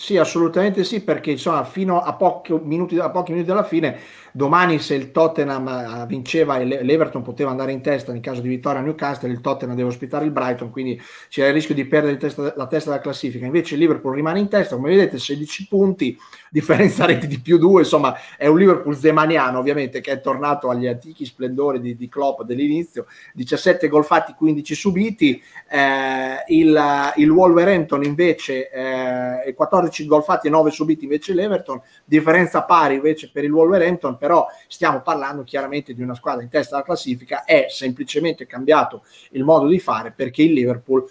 [0.00, 4.00] Sì, assolutamente sì, perché insomma, fino a pochi minuti, a pochi minuti dalla fine
[4.32, 8.48] Domani se il Tottenham eh, vinceva e l'Everton poteva andare in testa in caso di
[8.48, 12.16] vittoria a Newcastle, il Tottenham deve ospitare il Brighton, quindi c'è il rischio di perdere
[12.16, 13.44] testa, la testa della classifica.
[13.44, 16.16] Invece il Liverpool rimane in testa, come vedete 16 punti,
[16.48, 20.86] differenza reti di più 2, insomma è un Liverpool zemaniano ovviamente che è tornato agli
[20.86, 28.04] antichi splendori di, di Klopp dell'inizio, 17 gol fatti, 15 subiti, eh, il, il Wolverhampton
[28.04, 33.52] invece eh, 14 gol fatti e 9 subiti invece l'Everton, differenza pari invece per il
[33.52, 39.04] Wolverhampton però stiamo parlando chiaramente di una squadra in testa alla classifica, è semplicemente cambiato
[39.30, 41.04] il modo di fare perché il Liverpool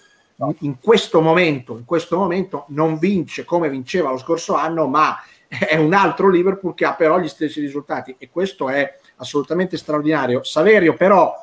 [0.59, 5.75] in questo momento, in questo momento non vince come vinceva lo scorso anno, ma è
[5.75, 10.43] un altro Liverpool che ha però gli stessi risultati e questo è assolutamente straordinario.
[10.43, 11.33] Saverio però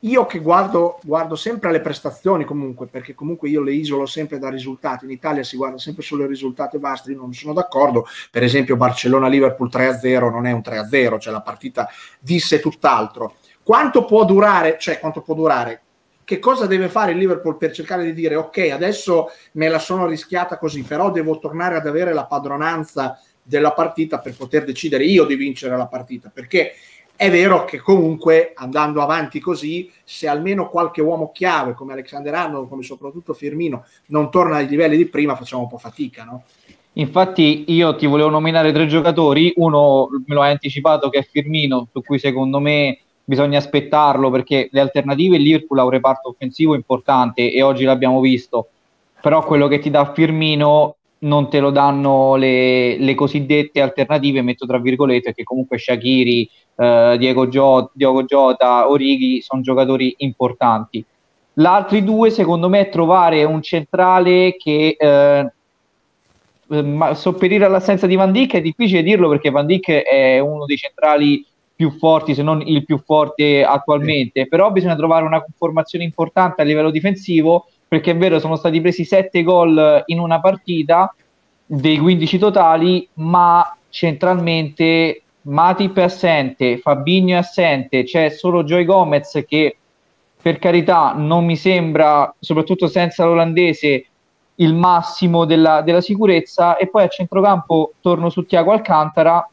[0.00, 4.48] io che guardo, guardo sempre alle prestazioni comunque, perché comunque io le isolo sempre da
[4.48, 8.06] risultati, in Italia si guarda sempre solo i risultati e basta, io non sono d'accordo,
[8.30, 11.88] per esempio Barcellona-Liverpool 3-0 non è un 3-0, cioè la partita
[12.20, 13.36] disse tutt'altro.
[13.62, 15.82] Quanto può durare, cioè quanto può durare?
[16.22, 20.06] Che cosa deve fare il Liverpool per cercare di dire ok, adesso me la sono
[20.06, 25.24] rischiata così, però devo tornare ad avere la padronanza della partita per poter decidere io
[25.24, 26.74] di vincere la partita, perché
[27.18, 32.68] è vero che comunque andando avanti così, se almeno qualche uomo chiave come Alexander Arnold,
[32.68, 36.44] come soprattutto Firmino, non torna ai livelli di prima, facciamo un po' fatica, no?
[36.92, 41.88] Infatti io ti volevo nominare tre giocatori, uno me lo hai anticipato che è Firmino,
[41.90, 47.50] su cui secondo me bisogna aspettarlo perché le alternative Liverpool ha un reparto offensivo importante
[47.52, 48.68] e oggi l'abbiamo visto,
[49.20, 54.66] però quello che ti dà Firmino non te lo danno le, le cosiddette alternative, metto
[54.66, 61.04] tra virgolette, che comunque Shakiri, eh, Diego, Gio, Diego Giota, Orighi sono giocatori importanti.
[61.54, 65.52] L'altri due, secondo me, è trovare un centrale che eh,
[66.68, 70.76] ma sopperire all'assenza di Van Dijk è difficile dirlo perché Van Dijk è uno dei
[70.76, 76.60] centrali più forti, se non il più forte attualmente, però bisogna trovare una conformazione importante
[76.60, 81.12] a livello difensivo perché è vero, sono stati presi 7 gol in una partita
[81.64, 89.42] dei 15 totali, ma centralmente Matip è assente, Fabinho è assente, c'è solo Joy Gomez
[89.48, 89.78] che
[90.40, 94.06] per carità non mi sembra, soprattutto senza l'olandese,
[94.56, 96.76] il massimo della, della sicurezza.
[96.76, 99.48] E poi a centrocampo torno su Tiago Alcantara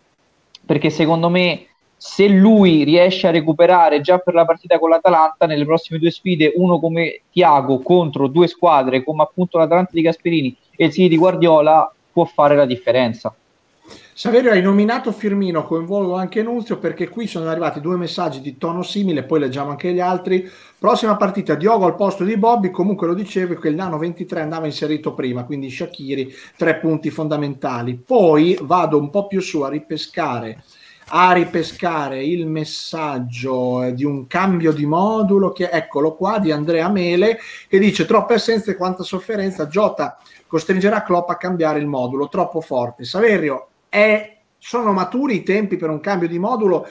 [0.65, 1.67] perché secondo me
[2.07, 6.53] se lui riesce a recuperare già per la partita con l'Atalanta nelle prossime due sfide
[6.55, 11.17] uno come Tiago contro due squadre come appunto l'Atalanta di Gasperini e il City di
[11.17, 13.33] Guardiola può fare la differenza
[14.13, 18.81] Saverio hai nominato Firmino, coinvolgo anche Nunzio perché qui sono arrivati due messaggi di tono
[18.81, 20.49] simile, poi leggiamo anche gli altri.
[20.79, 24.67] Prossima partita Diogo al posto di Bobby, comunque lo dicevo che il nano 23 andava
[24.67, 27.95] inserito prima, quindi Shakiri, tre punti fondamentali.
[27.95, 30.63] Poi vado un po' più su a ripescare
[31.09, 37.39] a ripescare il messaggio di un cambio di modulo che eccolo qua di Andrea Mele
[37.67, 39.67] che dice troppe assenze e quanta sofferenza.
[39.67, 43.03] Jota costringerà Klopp a cambiare il modulo troppo forte.
[43.03, 46.87] Saverio è, sono maturi i tempi per un cambio di modulo?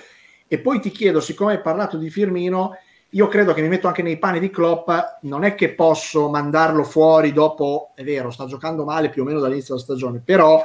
[0.47, 2.77] E poi ti chiedo, siccome hai parlato di Firmino,
[3.11, 4.91] io credo che mi metto anche nei panni di Klopp,
[5.23, 9.41] non è che posso mandarlo fuori dopo, è vero, sta giocando male più o meno
[9.41, 10.63] dall'inizio della stagione, però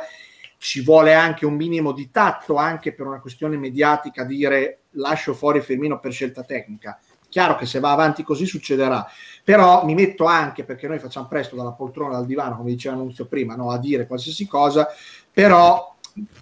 [0.60, 5.62] ci vuole anche un minimo di tatto, anche per una questione mediatica, dire lascio fuori
[5.62, 7.00] Firmino per scelta tecnica.
[7.30, 9.08] Chiaro che se va avanti così succederà,
[9.43, 13.26] però mi metto anche, perché noi facciamo presto dalla poltrona, dal divano, come diceva Annunzio
[13.28, 14.88] prima, no, a dire qualsiasi cosa,
[15.32, 15.95] però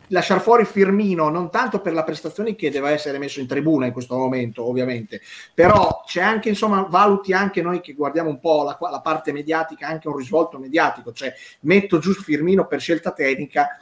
[0.08, 3.92] lasciare fuori Firmino non tanto per la prestazione che deve essere messo in tribuna in
[3.92, 5.22] questo momento ovviamente
[5.54, 9.88] però c'è anche insomma valuti anche noi che guardiamo un po' la, la parte mediatica
[9.88, 13.80] anche un risvolto mediatico cioè metto giù Firmino per scelta tecnica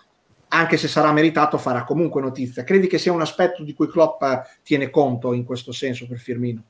[0.55, 2.63] anche se sarà meritato farà comunque notizia.
[2.63, 4.23] Credi che sia un aspetto di cui Klopp
[4.63, 6.63] tiene conto in questo senso per Firmino?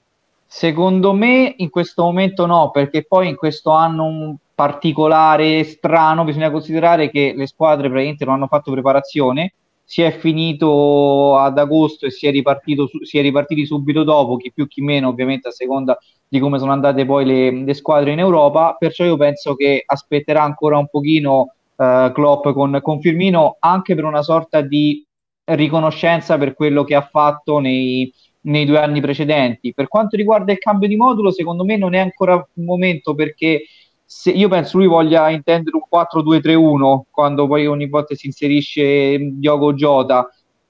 [0.47, 7.09] Secondo me in questo momento no, perché poi in questo anno particolare, strano, bisogna considerare
[7.09, 12.25] che le squadre praticamente non hanno fatto preparazione, si è finito ad agosto e si
[12.25, 16.39] è, ripartito, si è ripartiti subito dopo, chi più chi meno ovviamente a seconda di
[16.39, 20.77] come sono andate poi le, le squadre in Europa, perciò io penso che aspetterà ancora
[20.77, 25.05] un pochino uh, Klopp con, con Firmino anche per una sorta di
[25.45, 28.11] riconoscenza per quello che ha fatto nei,
[28.41, 29.73] nei due anni precedenti.
[29.73, 33.63] Per quanto riguarda il cambio di modulo, secondo me non è ancora un momento perché
[34.03, 39.73] se io penso lui voglia intendere un 4-2-3-1 quando poi ogni volta si inserisce Diogo
[39.73, 40.27] Jota.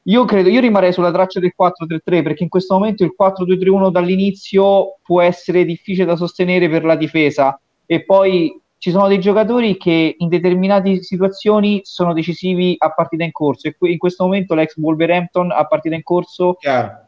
[0.08, 4.98] Io credo, io rimarrei sulla traccia del 4-3-3 perché in questo momento il 4-2-3-1 dall'inizio
[5.02, 10.16] può essere difficile da sostenere per la difesa e poi ci sono dei giocatori che
[10.18, 15.52] in determinate situazioni sono decisivi a partita in corso e in questo momento l'ex Wolverhampton
[15.52, 16.58] a partita in corso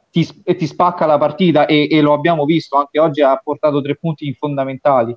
[0.10, 3.96] ti, ti, spacca la partita e, e lo abbiamo visto anche oggi ha portato tre
[3.96, 5.16] punti fondamentali.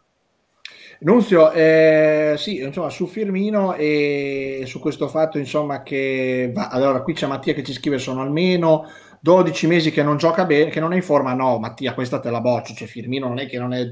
[1.03, 7.15] Nunzio, eh, sì, insomma, su Firmino e su questo fatto, insomma, che va, allora qui
[7.15, 8.87] c'è Mattia che ci scrive sono almeno
[9.21, 12.31] 12 mesi che non gioca bene, che non è in forma, no Mattia, questa te
[12.31, 13.85] la boccio, cioè Firmino non è che non è,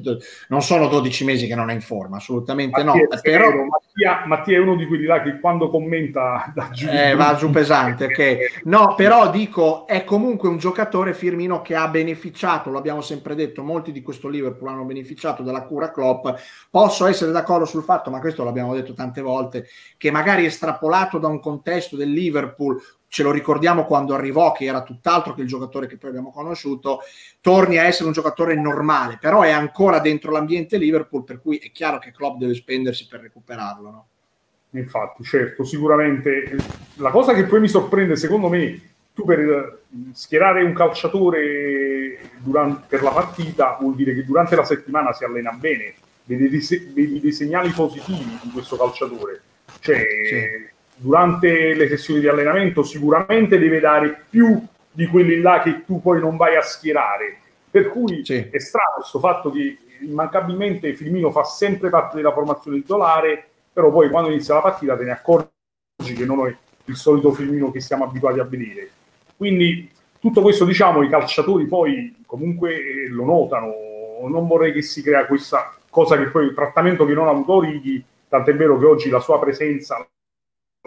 [0.49, 3.21] non sono 12 mesi che non è in forma, assolutamente Mattia, no.
[3.21, 3.51] Però...
[3.64, 7.51] Mattia, Mattia, è uno di quelli là che quando commenta da giù, eh, va giù
[7.51, 8.62] pesante, ok.
[8.64, 13.93] No, però dico, è comunque un giocatore Firmino che ha beneficiato, l'abbiamo sempre detto, molti
[13.93, 16.27] di questo Liverpool hanno beneficiato della cura Klopp,
[16.71, 19.67] posso essere d'accordo sul fatto, ma questo l'abbiamo detto tante volte,
[19.99, 24.83] che magari estrapolato da un contesto del Liverpool ce lo ricordiamo quando arrivò, che era
[24.83, 27.01] tutt'altro che il giocatore che poi abbiamo conosciuto,
[27.40, 31.71] torni a essere un giocatore normale, però è ancora dentro l'ambiente Liverpool, per cui è
[31.73, 33.90] chiaro che Klopp deve spendersi per recuperarlo.
[33.90, 34.07] No?
[34.71, 36.57] Infatti, certo, sicuramente.
[36.97, 38.81] La cosa che poi mi sorprende, secondo me,
[39.14, 39.79] tu per eh,
[40.12, 45.53] schierare un calciatore durante, per la partita vuol dire che durante la settimana si allena
[45.53, 45.94] bene,
[46.25, 46.49] vedi,
[46.92, 49.40] vedi dei segnali positivi di questo calciatore.
[49.81, 55.84] Cioè, sì durante le sessioni di allenamento sicuramente deve dare più di quelli là che
[55.84, 57.38] tu poi non vai a schierare.
[57.70, 58.48] Per cui sì.
[58.50, 64.11] è strano questo fatto che immancabilmente Firmino fa sempre parte della formazione titolare, però poi
[64.11, 65.50] quando inizia la partita te ne accorgi
[66.14, 68.90] che non è il solito Firmino che siamo abituati a vedere.
[69.37, 73.72] Quindi tutto questo diciamo i calciatori poi comunque eh, lo notano,
[74.28, 77.61] non vorrei che si crea questa cosa che poi il trattamento che non ha avuto
[77.61, 80.04] Righi, tant'è vero che oggi la sua presenza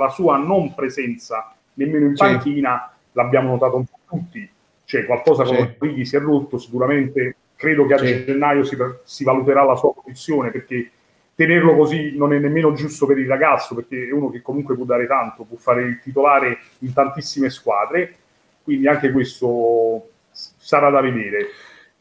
[0.02, 3.10] la sua non presenza nemmeno in panchina sì.
[3.14, 4.50] l'abbiamo notato un po' tutti.
[4.84, 5.76] Cioè qualcosa con sì.
[5.80, 8.26] Righi si è rotto, sicuramente credo che a sì.
[8.26, 10.90] gennaio si, si, valuterà la sua posizione perché
[11.36, 14.84] tenerlo così non è nemmeno giusto per il ragazzo perché è uno che comunque può
[14.84, 18.16] dare tanto, può fare il titolare in tantissime squadre,
[18.64, 21.48] quindi anche questo sarà da vedere.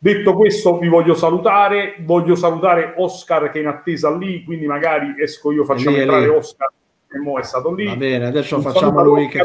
[0.03, 1.97] Detto questo, vi voglio salutare.
[2.01, 6.23] Voglio salutare Oscar che è in attesa lì, quindi magari esco io, facciamo lì, entrare
[6.23, 6.29] lì.
[6.29, 6.71] Oscar
[7.19, 7.87] Mo è stato lì.
[7.87, 9.41] Va bene, adesso un facciamo lui che...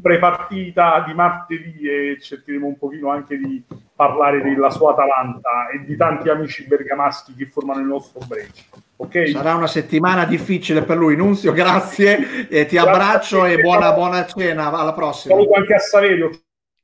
[0.00, 3.62] prepartita di martedì e cercheremo un pochino anche di
[3.94, 8.64] parlare della sua Atalanta e di tanti amici bergamaschi che formano il nostro Brescia.
[8.96, 9.28] Okay?
[9.28, 11.14] Sarà una settimana difficile per lui.
[11.14, 14.72] Nunzio, grazie, e ti grazie abbraccio e buona, buona, cena.
[14.72, 15.34] Alla prossima.
[15.34, 16.30] Saluto anche a Saverio.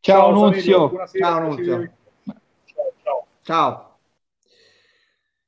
[0.01, 0.93] Ciao, ciao Nunzio.
[1.13, 1.91] Ciao Nunzio.
[2.67, 3.94] Ciao, ciao.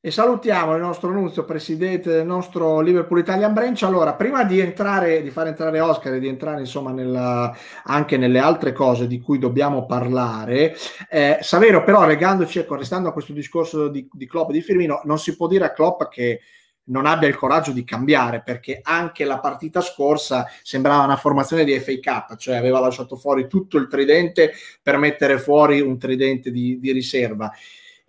[0.07, 3.83] E salutiamo il nostro Nunzio, presidente del nostro Liverpool Italian Branch.
[3.83, 8.39] Allora, prima di entrare, di far entrare Oscar e di entrare insomma nella, anche nelle
[8.39, 10.77] altre cose di cui dobbiamo parlare,
[11.11, 15.01] eh, Saverio, però, legandoci, ecco, restando a questo discorso di, di Klopp e di Firmino,
[15.03, 16.39] non si può dire a Klopp che
[16.85, 21.77] non abbia il coraggio di cambiare perché anche la partita scorsa sembrava una formazione di
[21.81, 26.79] FA Cup, cioè aveva lasciato fuori tutto il tridente per mettere fuori un tridente di,
[26.79, 27.51] di riserva.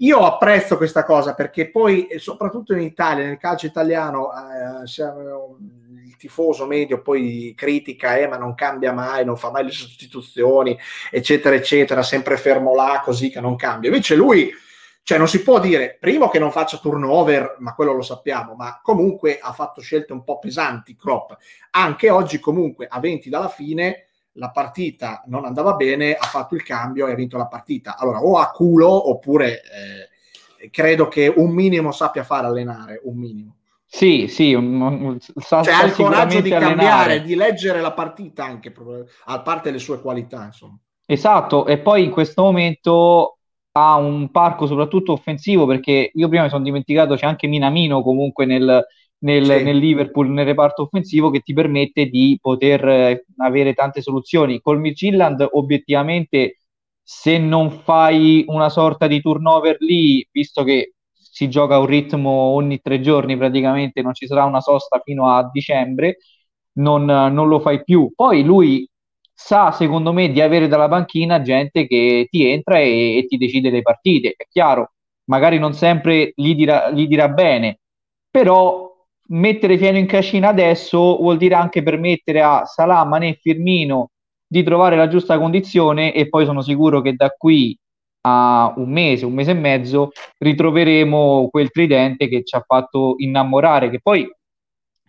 [0.02, 6.68] Io apprezzo questa cosa perché poi, soprattutto in Italia, nel calcio italiano, eh, il tifoso
[6.68, 10.78] medio poi critica, eh, ma non cambia mai, non fa mai le sostituzioni,
[11.10, 13.90] eccetera, eccetera, sempre fermo là, così che non cambia.
[13.90, 14.52] Invece lui,
[15.02, 18.80] cioè non si può dire, primo che non faccia turnover, ma quello lo sappiamo, ma
[18.84, 21.36] comunque ha fatto scelte un po' pesanti, Crop.
[21.72, 24.07] Anche oggi comunque, a 20 dalla fine,
[24.38, 27.98] la partita non andava bene, ha fatto il cambio e ha vinto la partita.
[27.98, 29.62] Allora, o a culo oppure
[30.60, 33.56] eh, credo che un minimo sappia fare allenare, un minimo.
[33.86, 36.76] Sì, sì, un, un, sa, cioè, ha il coraggio di allenare.
[36.76, 38.74] cambiare, di leggere la partita anche,
[39.26, 40.78] a parte le sue qualità, insomma.
[41.06, 43.38] Esatto, e poi in questo momento
[43.72, 48.46] ha un parco soprattutto offensivo perché io prima mi sono dimenticato c'è anche Minamino comunque
[48.46, 48.86] nel,
[49.20, 49.64] nel, sì.
[49.64, 54.62] nel, Liverpool, nel reparto offensivo, che ti permette di poter eh, avere tante soluzioni.
[54.62, 56.60] Col Midtjylland, obiettivamente,
[57.02, 62.30] se non fai una sorta di turnover lì, visto che si gioca a un ritmo
[62.30, 66.18] ogni tre giorni praticamente, non ci sarà una sosta fino a dicembre,
[66.74, 68.12] non, non lo fai più.
[68.16, 68.88] Poi lui
[69.34, 73.70] sa, secondo me, di avere dalla panchina gente che ti entra e, e ti decide
[73.70, 74.34] le partite.
[74.36, 74.94] È chiaro,
[75.26, 77.80] magari non sempre gli dirà, gli dirà bene,
[78.30, 78.87] però
[79.30, 84.12] mettere Fieno in cascina adesso vuol dire anche permettere a Salah, Mané e Firmino
[84.48, 87.78] di trovare la giusta condizione e poi sono sicuro che da qui
[88.22, 93.90] a un mese, un mese e mezzo ritroveremo quel tridente che ci ha fatto innamorare,
[93.90, 94.30] che poi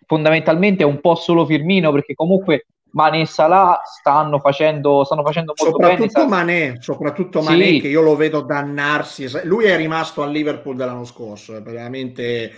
[0.06, 5.52] fondamentalmente è un po' solo Firmino perché comunque Mané e Salah stanno facendo, stanno facendo
[5.56, 6.28] molto soprattutto bene.
[6.28, 7.80] Mané, soprattutto Mané sì.
[7.80, 9.28] che io lo vedo dannarsi.
[9.44, 12.50] Lui è rimasto al Liverpool dell'anno scorso, è veramente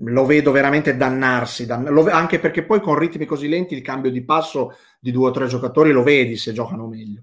[0.00, 4.10] lo vedo veramente dannarsi, dann- lo, anche perché poi con ritmi così lenti il cambio
[4.10, 7.22] di passo di due o tre giocatori lo vedi se giocano meglio.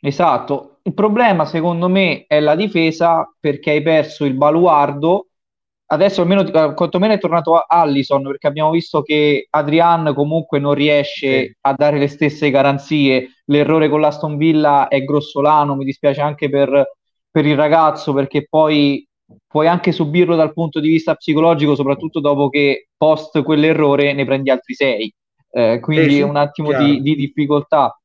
[0.00, 5.28] Esatto, il problema secondo me è la difesa perché hai perso il baluardo,
[5.86, 6.44] adesso almeno
[6.74, 11.56] quantomeno è tornato Allison perché abbiamo visto che Adrian comunque non riesce sì.
[11.62, 16.96] a dare le stesse garanzie, l'errore con l'Aston Villa è grossolano, mi dispiace anche per,
[17.30, 19.05] per il ragazzo perché poi
[19.46, 24.50] puoi anche subirlo dal punto di vista psicologico, soprattutto dopo che post quell'errore ne prendi
[24.50, 25.14] altri sei.
[25.50, 27.98] Eh, quindi eh sì, un attimo di, di, difficoltà.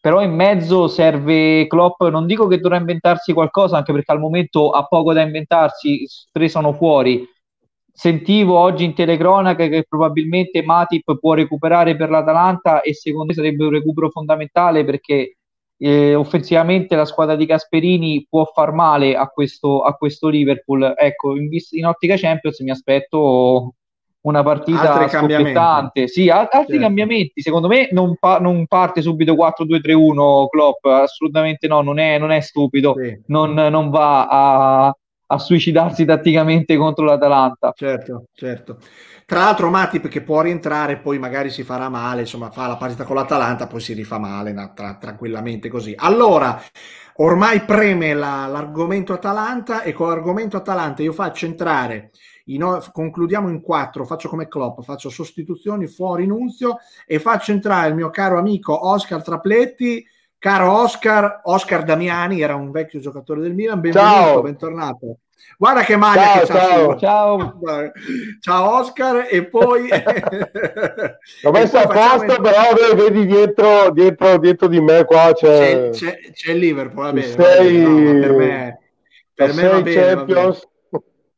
[0.00, 4.70] Però in mezzo serve Klopp, non dico che dovrà inventarsi qualcosa, anche perché al momento
[4.70, 7.26] ha poco da inventarsi, tre sono fuori.
[7.90, 13.64] Sentivo oggi in telecronaca che probabilmente Matip può recuperare per l'Atalanta e secondo me sarebbe
[13.64, 15.37] un recupero fondamentale perché
[15.78, 20.94] eh, offensivamente la squadra di Gasperini può far male a questo, a questo Liverpool.
[20.96, 23.74] Ecco, in, in, ottica Champions mi aspetto
[24.22, 26.08] una partita scoppiettante.
[26.08, 26.80] Sì, al- altri certo.
[26.80, 27.40] cambiamenti.
[27.40, 32.40] Secondo me non, pa- non, parte subito 4-2-3-1 Klopp, assolutamente no, non è, non è
[32.40, 33.22] stupido, sì.
[33.26, 34.96] non, non, va a,
[35.30, 37.72] a suicidarsi tatticamente contro l'Atalanta.
[37.74, 38.78] Certo, certo.
[39.26, 43.04] Tra l'altro Matip che può rientrare, poi magari si farà male, insomma fa la partita
[43.04, 45.92] con l'Atalanta, poi si rifà male tra, tranquillamente così.
[45.94, 46.58] Allora,
[47.16, 52.10] ormai preme la, l'argomento Atalanta e con l'argomento Atalanta io faccio entrare,
[52.46, 57.94] in, concludiamo in quattro, faccio come Klopp, faccio sostituzioni fuori Nunzio e faccio entrare il
[57.94, 60.06] mio caro amico Oscar Trapletti.
[60.38, 64.40] Caro Oscar, Oscar Damiani era un vecchio giocatore del Milan, benvenuto, Ciao.
[64.42, 65.18] bentornato.
[65.56, 67.54] Guarda che maglia ciao, che ciao, ciao.
[68.40, 69.88] ciao Oscar e poi
[71.42, 72.40] l'ho messo a posto facciamo...
[72.40, 77.12] però vedi dietro, dietro, dietro di me qua c'è, c'è, c'è, c'è il Liverpool va
[77.12, 77.82] bene, sei...
[77.82, 78.12] va bene.
[78.12, 78.78] No, per me,
[79.34, 80.58] per me va bene, va bene.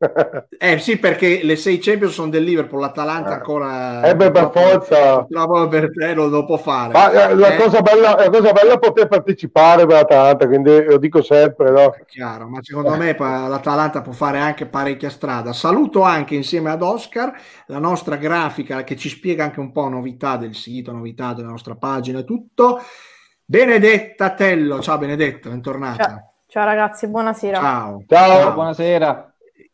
[0.57, 3.33] Eh sì, perché le sei Champions sono del Liverpool, l'Atalanta eh.
[3.33, 4.01] ancora...
[4.03, 5.25] Eh beh, per forza...
[5.25, 6.93] Per te lo, lo può fare.
[6.93, 7.57] Ma eh, la, eh.
[7.57, 11.93] cosa bella, la cosa bella è poter partecipare per l'Atalanta, quindi lo dico sempre, no?
[11.93, 15.53] È chiaro, ma secondo me l'Atalanta può fare anche parecchia strada.
[15.53, 17.33] Saluto anche insieme ad Oscar
[17.67, 21.75] la nostra grafica che ci spiega anche un po' novità del sito, novità della nostra
[21.75, 22.81] pagina e tutto.
[23.43, 26.03] Benedetta Tello, ciao Benedetta, bentornata.
[26.03, 27.57] Ciao, ciao ragazzi, buonasera.
[27.57, 28.03] Ciao.
[28.07, 28.53] Ciao, ciao.
[28.53, 29.30] buonasera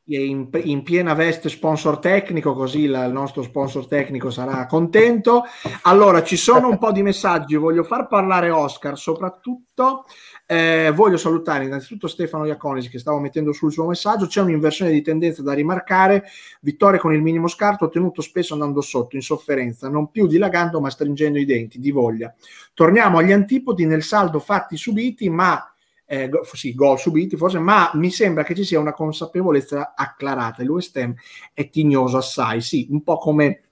[0.08, 5.44] in, in, piena veste sponsor tecnico, così il, il nostro sponsor tecnico sarà contento.
[5.84, 10.06] Allora, ci sono un po' di messaggi, voglio far parlare Oscar, soprattutto
[10.46, 14.28] eh, voglio salutare innanzitutto Stefano Iaconisi che stavo mettendo sul suo messaggio.
[14.28, 16.24] C'è un'inversione di tendenza da rimarcare.
[16.62, 20.90] Vittoria con il minimo scarto, ottenuto spesso andando sotto, in sofferenza, non più dilagando ma
[20.90, 22.34] stringendo i denti, di voglia.
[22.74, 25.70] Torniamo agli antipodi nel saldo fatti subiti, ma
[26.08, 30.64] eh, go, sì, gol subiti forse, ma mi sembra che ci sia una consapevolezza acclarata.
[30.64, 31.14] Il West Ham
[31.54, 33.64] è tignoso assai, sì, un po' come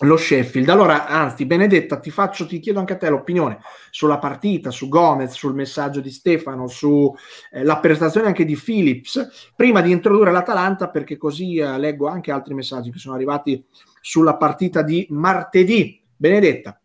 [0.00, 0.68] lo Sheffield.
[0.68, 3.60] Allora, anzi, Benedetta, ti faccio, ti chiedo anche a te l'opinione
[3.90, 7.16] sulla partita, su Gomez, sul messaggio di Stefano, sulla
[7.50, 12.52] eh, prestazione anche di Phillips, prima di introdurre l'Atalanta, perché così eh, leggo anche altri
[12.52, 13.64] messaggi che sono arrivati
[14.00, 16.02] sulla partita di martedì.
[16.14, 16.78] Benedetta.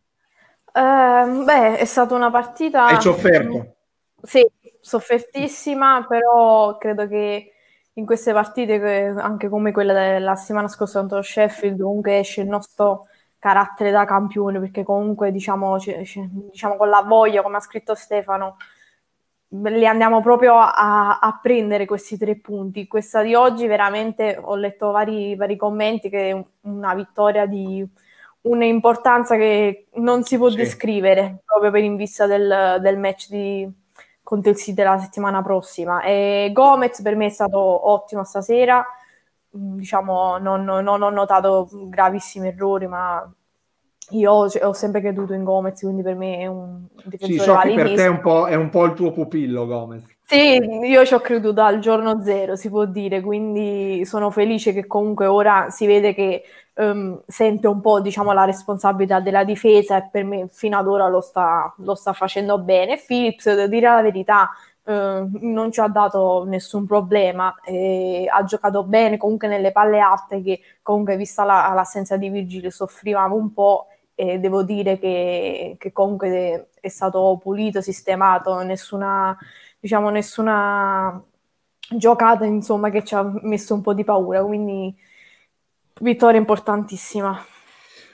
[0.74, 2.86] Uh, beh, è stata una partita...
[2.86, 3.76] Hai sofferto?
[4.24, 4.46] Sì,
[4.82, 7.54] soffertissima, però credo che
[7.94, 13.08] in queste partite, anche come quella della settimana scorsa contro Sheffield, comunque esce il nostro
[13.38, 17.96] carattere da campione, perché comunque diciamo, c- c- diciamo con la voglia, come ha scritto
[17.96, 18.58] Stefano,
[19.54, 22.88] li andiamo proprio a, a, prendere questi tre punti.
[22.88, 27.86] Questa di oggi veramente ho letto vari, vari commenti che è una vittoria di
[28.42, 30.56] un'importanza che non si può sì.
[30.56, 33.70] descrivere proprio per in vista del, del match di,
[34.32, 36.04] contro il City la settimana prossima.
[36.04, 38.82] E Gomez per me è stato ottimo stasera,
[39.58, 43.30] mm, diciamo non, non, non ho notato gravissimi errori, ma
[44.12, 47.74] io ho sempre creduto in Gomez, quindi per me è un difensore Sì, so che
[47.74, 50.06] per te è un, po', è un po' il tuo pupillo Gomez.
[50.22, 54.88] Sì, io ci ho creduto dal giorno zero, si può dire, quindi sono felice che
[54.88, 56.44] comunque ora si vede che
[56.76, 61.08] um, sente un po' diciamo, la responsabilità della difesa e per me fino ad ora
[61.08, 62.98] lo sta, lo sta facendo bene.
[62.98, 64.50] Phillips, devo dire la verità,
[64.84, 70.42] uh, non ci ha dato nessun problema, eh, ha giocato bene comunque nelle palle alte
[70.42, 75.92] che comunque vista la, l'assenza di Virgilio soffrivamo un po' e devo dire che, che
[75.92, 79.36] comunque è stato pulito, sistemato, nessuna,
[79.80, 81.22] diciamo, nessuna
[81.90, 84.96] giocata insomma che ci ha messo un po' di paura, quindi
[86.02, 87.46] vittoria importantissima.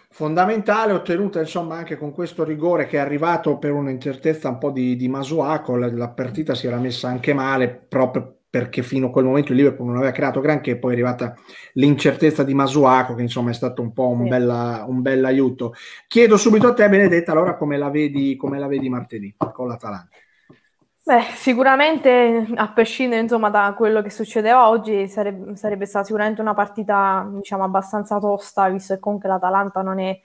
[0.10, 4.96] Fondamentale, ottenuta insomma anche con questo rigore che è arrivato per un'incertezza un po' di,
[4.96, 9.26] di Masuaco, la, la partita si era messa anche male proprio perché fino a quel
[9.26, 11.36] momento il Liverpool non aveva creato granché, poi è arrivata
[11.74, 14.30] l'incertezza di Masuaco che insomma è stato un po' un, sì.
[14.30, 15.74] bella, un bel aiuto.
[16.08, 20.16] Chiedo subito a te Benedetta allora come la vedi, come la vedi martedì con l'Atalanta?
[21.08, 26.54] Beh, sicuramente, a prescindere insomma, da quello che succedeva oggi, sarebbe, sarebbe, stata sicuramente una
[26.54, 30.20] partita diciamo, abbastanza tosta, visto che comunque l'Atalanta non è,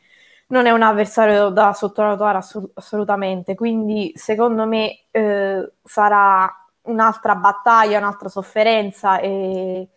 [0.48, 3.54] non è un avversario da sottovalutare assolut- assolutamente.
[3.54, 6.52] Quindi, secondo me, eh, sarà
[6.82, 9.20] un'altra battaglia, un'altra sofferenza.
[9.20, 9.88] E...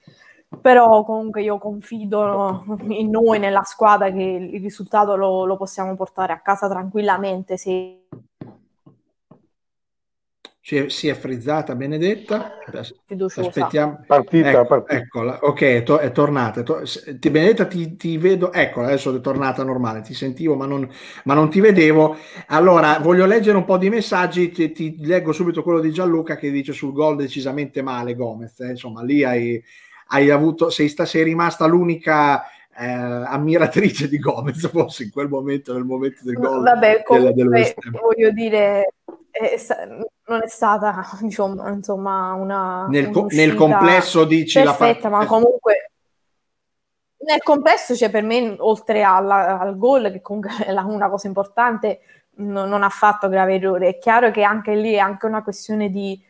[0.61, 6.31] Però comunque io confido in noi, nella squadra, che il risultato lo, lo possiamo portare
[6.33, 8.05] a casa tranquillamente se
[10.87, 12.57] si è frizzata Benedetta.
[13.35, 14.03] Aspettiamo.
[14.07, 14.95] Partita, ecco, partita.
[14.95, 16.63] Eccola, ok, è, to- è tornata.
[16.63, 16.81] To-
[17.19, 18.51] ti, Benedetta, ti, ti, vedo.
[18.51, 20.01] Ecco, adesso è tornata normale.
[20.01, 20.89] Ti sentivo, ma non,
[21.25, 22.17] ma non, ti vedevo.
[22.47, 24.49] Allora, voglio leggere un po' di messaggi.
[24.49, 28.59] Ti, ti leggo subito quello di Gianluca che dice sul gol decisamente male Gomez.
[28.61, 28.69] Eh?
[28.69, 29.63] Insomma, lì hai,
[30.07, 32.43] hai avuto, sei, sta, sei rimasta l'unica.
[32.77, 38.31] Eh, ammiratrice di Gomez forse in quel momento nel momento del gol Vabbè, comunque, voglio
[38.31, 38.95] dire
[39.35, 39.87] è,
[40.27, 45.09] non è stata diciamo, insomma una nel, co- nel complesso dici perfetta, la parte...
[45.09, 45.91] ma comunque
[47.17, 51.99] nel complesso cioè per me oltre alla, al gol che comunque è una cosa importante
[52.35, 53.89] no, non ha fatto grave errore.
[53.89, 56.21] È chiaro che anche lì è anche una questione di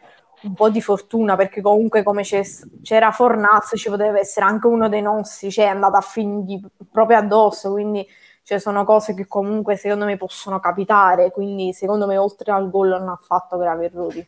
[0.43, 5.01] un po' di fortuna perché comunque come c'era Fornaz ci poteva essere anche uno dei
[5.01, 8.05] nostri cioè è andato a finire proprio addosso quindi
[8.45, 12.89] cioè sono cose che comunque secondo me possono capitare, quindi secondo me oltre al gol
[12.89, 14.27] non ha fatto gravi errori.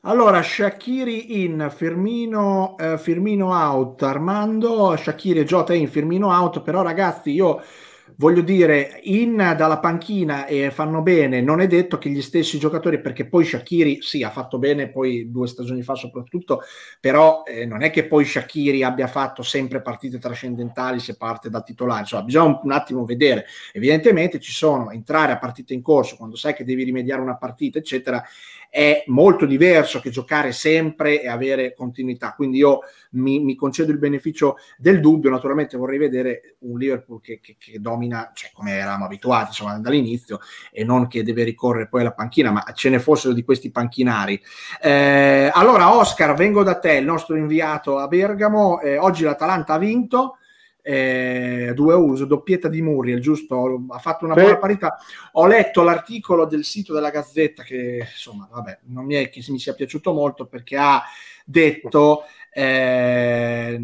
[0.00, 6.82] Allora, Shakiri in, Firmino, eh, Firmino out, Armando, Shakiri e Jota in, Firmino out, però
[6.82, 7.62] ragazzi io
[8.16, 13.00] voglio dire, in dalla panchina e fanno bene, non è detto che gli stessi giocatori,
[13.00, 16.62] perché poi Shakiri sì, ha fatto bene poi due stagioni fa soprattutto,
[17.00, 21.62] però eh, non è che poi Shakiri abbia fatto sempre partite trascendentali se parte da
[21.62, 26.16] titolare, insomma bisogna un, un attimo vedere, evidentemente ci sono entrare a partita in corso
[26.16, 28.22] quando sai che devi rimediare una partita eccetera,
[28.76, 32.34] è molto diverso che giocare sempre e avere continuità.
[32.34, 32.80] Quindi io
[33.12, 35.30] mi, mi concedo il beneficio del dubbio.
[35.30, 40.40] Naturalmente vorrei vedere un Liverpool che, che, che domina, cioè come eravamo abituati insomma, dall'inizio,
[40.70, 44.38] e non che deve ricorrere poi alla panchina, ma ce ne fossero di questi panchinari.
[44.82, 48.80] Eh, allora, Oscar, vengo da te, il nostro inviato a Bergamo.
[48.80, 50.36] Eh, oggi l'Atalanta ha vinto
[50.88, 53.84] eh, 2-1, doppietta di Muriel, giusto?
[53.88, 54.40] Ha fatto una sì.
[54.40, 54.96] buona parità.
[55.32, 59.58] Ho letto l'articolo del sito della Gazzetta che, insomma, vabbè, non mi è che mi
[59.58, 61.02] sia piaciuto molto perché ha
[61.44, 62.22] detto
[62.58, 63.78] eh,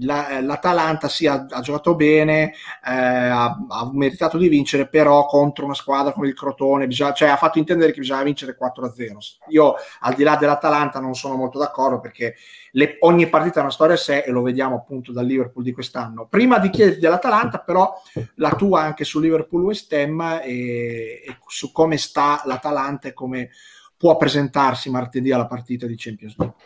[0.00, 2.52] la, l'Atalanta sì, ha, ha giocato bene,
[2.86, 7.30] eh, ha, ha, meritato di vincere, però contro una squadra come il Crotone, bisogna, cioè
[7.30, 9.16] ha fatto intendere che bisogna vincere 4-0.
[9.48, 12.34] Io al di là dell'Atalanta non sono molto d'accordo perché
[12.72, 15.72] le, ogni partita è una storia a sé e lo vediamo appunto dal Liverpool di
[15.72, 16.26] quest'anno.
[16.26, 17.90] Prima di chiederti dell'Atalanta, però
[18.34, 23.48] la tua anche su Liverpool West Ham e, e su come sta l'Atalanta e come
[23.96, 26.56] può presentarsi martedì alla partita di Champions League.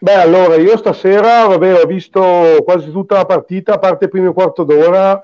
[0.00, 2.22] Beh, allora io stasera vabbè, ho visto
[2.64, 5.22] quasi tutta la partita, a parte il primo quarto d'ora,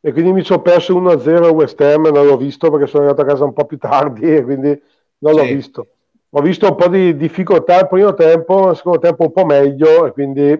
[0.00, 3.22] e quindi mi sono perso 1-0 a West Ham, non l'ho visto perché sono arrivato
[3.22, 4.80] a casa un po' più tardi e quindi
[5.18, 5.86] non l'ho visto.
[6.30, 10.06] Ho visto un po' di difficoltà il primo tempo, il secondo tempo un po' meglio
[10.06, 10.56] e quindi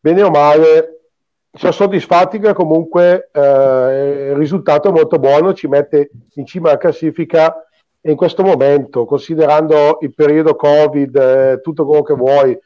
[0.00, 0.96] bene o male
[1.52, 6.78] sono soddisfatti che comunque eh, il risultato è molto buono, ci mette in cima alla
[6.78, 7.54] classifica
[8.06, 12.56] e in questo momento, considerando il periodo Covid, eh, tutto quello che vuoi,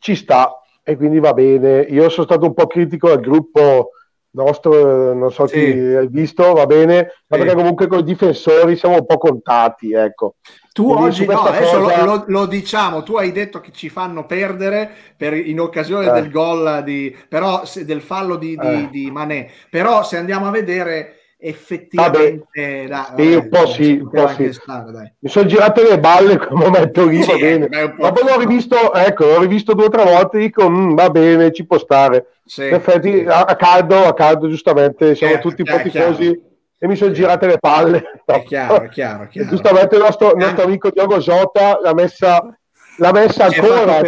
[0.00, 1.82] ci sta e quindi va bene.
[1.82, 3.90] Io sono stato un po' critico al gruppo
[4.30, 5.54] nostro, non so sì.
[5.54, 9.92] chi hai visto, va bene, ma perché comunque con i difensori siamo un po' contati,
[9.92, 10.34] ecco.
[10.72, 12.04] Tu Quindi oggi no, adesso cosa...
[12.04, 16.12] lo, lo, lo, diciamo, tu hai detto che ci fanno perdere per, in occasione eh.
[16.12, 18.88] del gol di, però, del fallo di, di, eh.
[18.90, 24.28] di Manè, però se andiamo a vedere effettivamente da, sì, un po' sì, un po
[24.28, 24.52] sì.
[24.52, 27.68] Stare, mi sono girato le balle quel momento lì sì, va bene.
[27.68, 31.66] dopo l'ho rivisto ecco l'ho rivisto due o tre volte dico mm, va bene ci
[31.66, 32.28] può stare.
[32.44, 36.42] Sì, in effetti a, a, caldo a caldo giustamente siamo chiaro, tutti un po' tifosi
[36.78, 38.22] e mi sono girate le palle.
[38.24, 39.48] È chiaro, è chiaro, chiaro.
[39.48, 42.56] giustamente il nostro, il nostro amico Diogo Jota l'ha messa,
[42.98, 44.00] l'ha messa ancora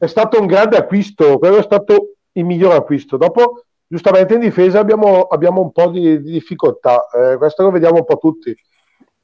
[0.00, 3.16] è stato un grande acquisto quello è stato il miglior acquisto.
[3.16, 7.96] Dopo giustamente in difesa abbiamo, abbiamo un po' di, di difficoltà, eh, questo lo vediamo
[7.96, 8.54] un po' tutti.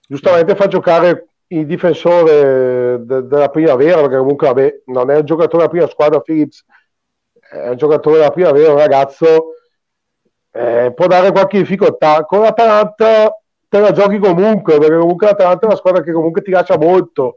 [0.06, 5.58] Giustamente fa giocare il difensore de- della primavera, perché comunque vabbè, non è un giocatore
[5.58, 6.64] della prima squadra, Phillips
[7.50, 9.54] è un giocatore della primavera, un ragazzo,
[10.50, 12.24] eh, può dare qualche difficoltà.
[12.24, 13.38] Con l'Atalanta
[13.68, 17.36] te la giochi comunque, perché comunque l'Atalanta è una squadra che comunque ti lascia molto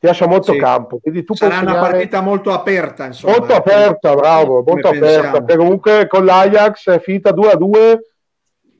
[0.00, 0.58] ti lascia molto sì.
[0.58, 0.98] campo.
[0.98, 3.36] Quindi tu Sarà una partita molto aperta, insomma.
[3.36, 5.42] Molto aperta, bravo, molto aperta.
[5.42, 8.00] Perché comunque con l'Ajax è finita 2 a 2,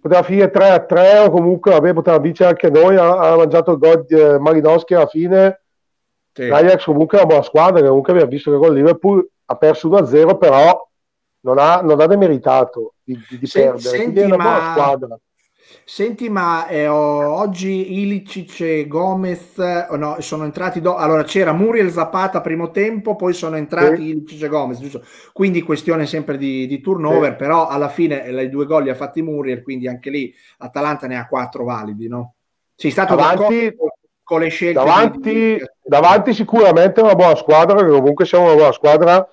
[0.01, 3.73] poteva finire 3 a 3 o comunque vabbè, poteva vincere anche noi, ha, ha mangiato
[3.73, 5.61] il gol di eh, Malinowski alla fine.
[6.33, 6.47] Sì.
[6.47, 9.89] L'Ajax comunque è una buona squadra, che comunque abbiamo visto che con Liverpool ha perso
[9.89, 10.89] 1 a 0, però
[11.41, 13.79] non ha, non ha demeritato di, di, di perdere.
[13.79, 15.19] Senti, è una buona squadra
[15.85, 19.57] Senti, ma eh, oggi Ilicic e Gomez
[19.89, 20.81] oh no, sono entrati.
[20.81, 24.09] Do- allora c'era Muriel Zapata primo tempo, poi sono entrati sì.
[24.09, 25.03] Ilicic e Gomez, giusto?
[25.33, 27.37] Quindi questione sempre di, di turnover, sì.
[27.37, 31.07] però alla fine eh, i due gol li ha fatti Muriel, quindi anche lì Atalanta
[31.07, 32.35] ne ha quattro validi, no?
[32.75, 33.75] Sei stato davanti,
[34.23, 34.75] con le scelte.
[34.75, 35.63] Davanti, di...
[35.83, 39.29] davanti sicuramente una buona squadra, perché comunque siamo una buona squadra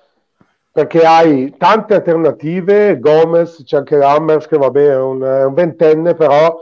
[0.78, 6.56] perché hai tante alternative, Gomez, c'è anche Hammers che è un, è un ventenne, però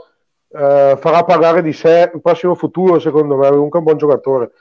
[0.49, 4.53] eh, farà parlare di sé il prossimo futuro secondo me, è comunque un buon giocatore.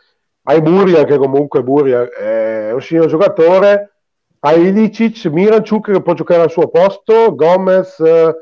[0.42, 3.94] Hai Buria che comunque Buria è un signor giocatore,
[4.40, 8.34] hai Ilicic, Miranchuk che può giocare al suo posto, Gomez, eh,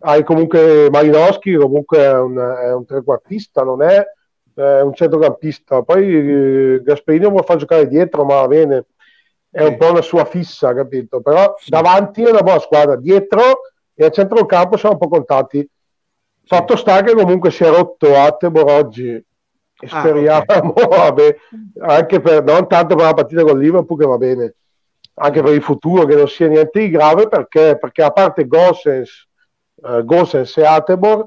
[0.00, 4.04] hai comunque Malinowski che comunque è un, è un trequartista, non è,
[4.52, 8.84] è un centrocampista, poi eh, Gasperini vuole far giocare dietro, ma va bene
[9.58, 11.20] è un po' una sua fissa, capito?
[11.20, 11.70] Però sì.
[11.70, 13.60] davanti è una buona squadra, dietro
[13.94, 15.68] e a centrocampo siamo un po' contati.
[16.44, 19.24] Fatto sta che comunque si è rotto Attebor oggi e
[19.90, 21.36] ah, speriamo, okay.
[21.80, 24.54] anche per, non tanto per la partita con Liverpool che va bene,
[25.14, 29.26] anche per il futuro che non sia niente di grave perché, perché a parte Gossens,
[29.74, 31.26] uh, Gossens e Attebor,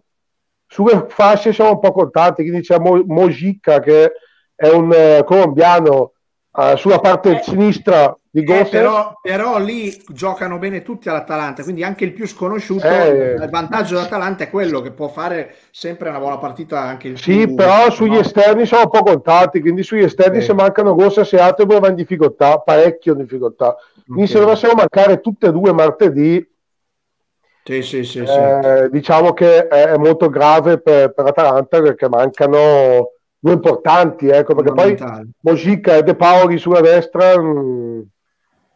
[0.65, 4.13] sulle fasce siamo un po' contati, quindi c'è Mo- Mojica che
[4.55, 6.13] è un uh, colombiano
[6.51, 8.67] uh, sulla parte eh, sinistra di Gosses.
[8.67, 13.49] Eh, però, però, lì giocano bene tutti all'Atalanta, quindi anche il più sconosciuto, eh, il
[13.49, 17.55] vantaggio dell'Atalanta è quello che può fare sempre una buona partita anche il Sì, più,
[17.55, 18.19] però sugli no?
[18.19, 20.41] esterni sono un po' contati, quindi sugli esterni eh.
[20.41, 23.75] se mancano Gosses e Atebo va in difficoltà, parecchio in difficoltà.
[24.05, 24.35] Quindi okay.
[24.35, 26.49] se dovessero mancare tutte e due martedì,
[27.63, 33.11] sì, sì, sì, eh, diciamo che è, è molto grave per, per Atalanta perché mancano
[33.43, 38.01] due importanti, ecco, perché poi Mojica e De Paoli sulla destra mh, mm,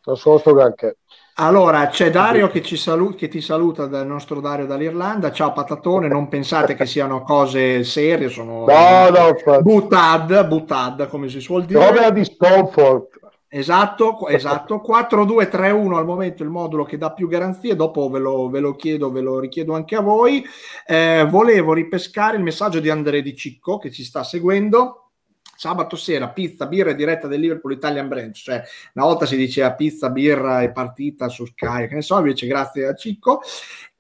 [0.06, 0.98] non sono sto granché.
[1.36, 5.32] Allora, c'è Dario che, salu- che, ti saluta dal nostro Dario dall'Irlanda.
[5.32, 11.42] Ciao Patatone, non pensate che siano cose serie, sono no, no, butad, butad, come si
[11.42, 11.86] suol dire.
[11.86, 13.20] Roba di discomfort.
[13.58, 14.84] Esatto, esatto.
[14.86, 19.10] 4-2-3-1 al momento il modulo che dà più garanzie, dopo ve lo, ve lo chiedo,
[19.12, 20.44] ve lo richiedo anche a voi.
[20.86, 25.12] Eh, volevo ripescare il messaggio di Andrea Di Cicco che ci sta seguendo
[25.56, 28.62] sabato sera pizza, birra e diretta del Liverpool Italian Branch, cioè
[28.94, 32.88] una volta si diceva pizza, birra e partita su Sky, che ne so, invece grazie
[32.88, 33.42] a Cicco.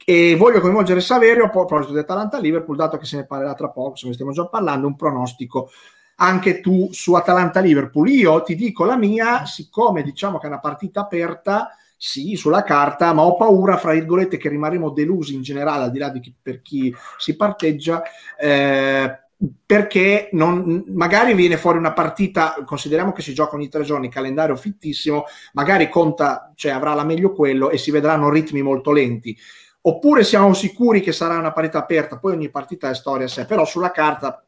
[0.03, 3.95] E voglio coinvolgere Saverio a proposito di Atalanta-Liverpool, dato che se ne parlerà tra poco,
[3.95, 5.69] se ne stiamo già parlando, un pronostico
[6.15, 8.09] anche tu su Atalanta-Liverpool.
[8.09, 13.13] Io ti dico la mia, siccome diciamo che è una partita aperta, sì, sulla carta,
[13.13, 16.33] ma ho paura, fra virgolette, che rimarremo delusi in generale, al di là di chi,
[16.39, 18.03] per chi si parteggia,
[18.37, 19.19] eh,
[19.65, 24.55] perché non, magari viene fuori una partita, consideriamo che si gioca ogni tre giorni, calendario
[24.55, 29.35] fittissimo, magari conta, cioè avrà la meglio quello e si vedranno ritmi molto lenti.
[29.81, 33.45] Oppure siamo sicuri che sarà una partita aperta, poi ogni partita è storia a sé,
[33.45, 34.44] però sulla carta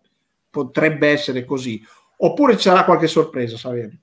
[0.63, 1.81] potrebbe essere così.
[2.19, 3.99] Oppure ci sarà qualche sorpresa, Saverio?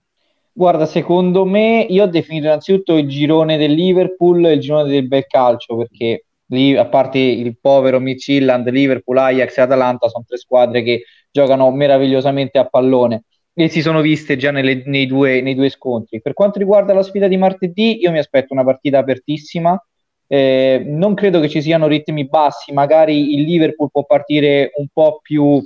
[0.53, 5.27] Guarda, secondo me io ho definito innanzitutto il girone del Liverpool il girone del bel
[5.27, 10.83] calcio perché lì, a parte il povero Midtjylland, Liverpool, Ajax e Atalanta, sono tre squadre
[10.83, 11.03] che
[11.33, 16.21] giocano meravigliosamente a pallone e si sono viste già nelle, nei, due, nei, due, scontri.
[16.21, 19.81] Per quanto riguarda la sfida di martedì, io mi aspetto una partita apertissima.
[20.27, 25.21] Eh, non credo che ci siano ritmi bassi, magari il Liverpool può partire un po'
[25.23, 25.63] più,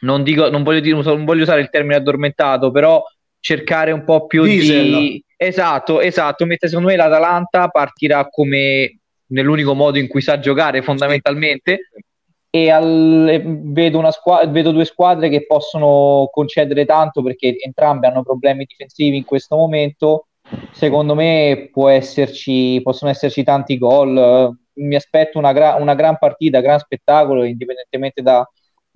[0.00, 3.02] non, dico, non, voglio, dire, non voglio usare il termine addormentato, però
[3.40, 4.84] cercare un po' più Diesel.
[4.84, 5.24] di...
[5.36, 11.90] Esatto, esatto, mentre secondo me l'Atalanta partirà come nell'unico modo in cui sa giocare fondamentalmente.
[12.50, 18.64] E al, vedo, squadra, vedo, due squadre che possono concedere tanto perché entrambe hanno problemi
[18.64, 20.28] difensivi in questo momento.
[20.72, 24.56] Secondo me esserci, possono esserci tanti gol.
[24.74, 28.48] Mi aspetto una, gra- una gran partita, gran spettacolo indipendentemente da,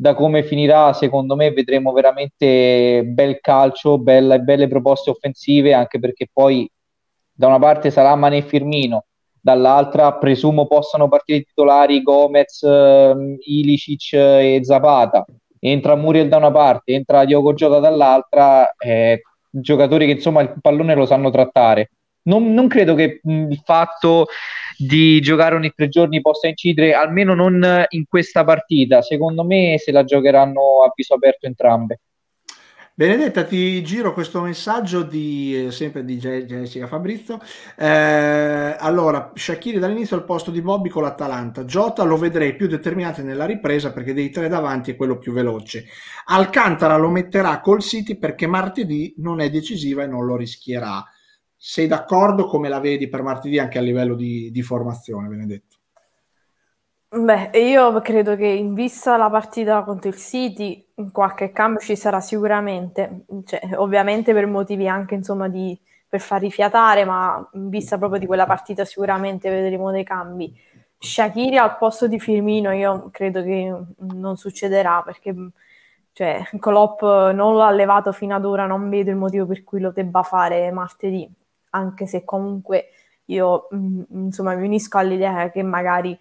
[0.02, 6.28] da, come finirà secondo me vedremo veramente bel calcio bella, belle proposte offensive anche perché
[6.30, 6.70] poi
[7.32, 9.04] da una parte sarà Mane e Firmino
[9.42, 15.24] dall'altra presumo possano partire i titolari Gomez, eh, Ilicic e Zapata.
[15.58, 20.94] Entra Muriel da una parte, entra Diogo Giota dall'altra, eh, giocatori che insomma il pallone
[20.94, 21.90] lo sanno trattare.
[22.24, 24.26] Non, non credo che il fatto
[24.76, 29.02] di giocare ogni tre giorni possa incidere, almeno non in questa partita.
[29.02, 32.00] Secondo me se la giocheranno a viso aperto entrambe.
[32.94, 37.40] Benedetta, ti giro questo messaggio di, eh, sempre di Jessica Fabrizio.
[37.74, 37.86] Eh,
[38.78, 41.64] allora, Shakiri dall'inizio al posto di Bobby con l'Atalanta.
[41.64, 45.86] Jota lo vedrei più determinante nella ripresa perché dei tre davanti è quello più veloce.
[46.26, 51.02] Alcantara lo metterà col City perché martedì non è decisiva e non lo rischierà.
[51.64, 55.76] Sei d'accordo come la vedi per martedì anche a livello di, di formazione, Benedetto?
[57.08, 62.18] Beh, io credo che in vista la partita contro il City, qualche cambio ci sarà
[62.18, 68.18] sicuramente, cioè, ovviamente per motivi anche insomma di, per far rifiatare, ma in vista proprio
[68.18, 70.52] di quella partita sicuramente vedremo dei cambi.
[70.98, 75.32] Shakiri al posto di Firmino io credo che non succederà perché
[76.12, 79.92] cioè, Klopp non l'ha allevato fino ad ora, non vedo il motivo per cui lo
[79.92, 81.30] debba fare martedì,
[81.72, 82.88] anche se comunque
[83.26, 83.68] io
[84.10, 86.18] insomma mi unisco all'idea che magari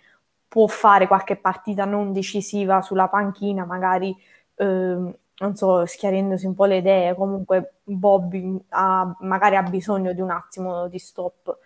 [0.47, 4.15] può fare qualche partita non decisiva sulla panchina, magari
[4.55, 10.21] eh, non so, schiarendosi un po' le idee, comunque Bobby ha, magari ha bisogno di
[10.21, 11.57] un attimo di stop.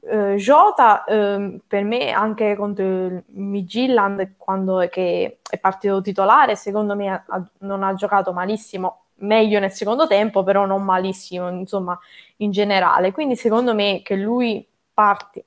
[0.00, 6.96] Eh, Jota eh, per me anche contro il Midgilland quando è, è partito titolare secondo
[6.96, 11.98] me ha, non ha giocato malissimo meglio nel secondo tempo però non malissimo insomma
[12.38, 15.44] in generale quindi secondo me che lui parti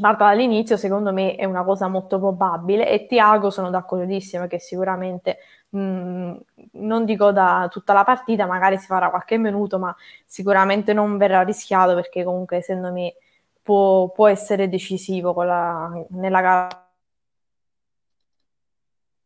[0.00, 5.38] parta dall'inizio, secondo me è una cosa molto probabile e Tiago sono d'accordissimo che sicuramente
[5.76, 6.34] mm,
[6.72, 9.94] non dico da tutta la partita, magari si farà qualche minuto, ma
[10.26, 13.14] sicuramente non verrà rischiato perché comunque secondo me
[13.62, 16.83] può, può essere decisivo la, nella gara.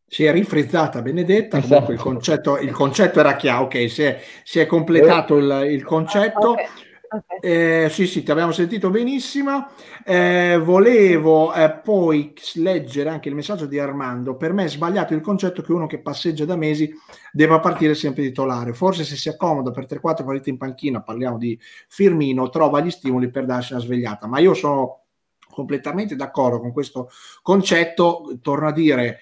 [0.09, 1.91] Si è rifrizzata Benedetta, esatto.
[1.91, 6.51] il, concetto, il, concetto, era chiaro, ok, si è, si è completato il, il concetto.
[6.51, 6.65] Okay
[7.11, 7.39] Okay.
[7.41, 9.69] Eh, sì, sì, ti abbiamo sentito benissimo.
[10.05, 14.35] Eh, volevo eh, poi leggere anche il messaggio di Armando.
[14.35, 16.93] Per me è sbagliato il concetto che uno che passeggia da mesi
[17.31, 18.73] debba partire sempre titolare.
[18.73, 23.31] Forse se si accomoda per 3-4 partite in panchina, parliamo di Firmino, trova gli stimoli
[23.31, 24.27] per darsi una svegliata.
[24.27, 25.05] Ma io sono
[25.49, 27.09] completamente d'accordo con questo
[27.41, 28.37] concetto.
[28.39, 29.21] Torno a dire,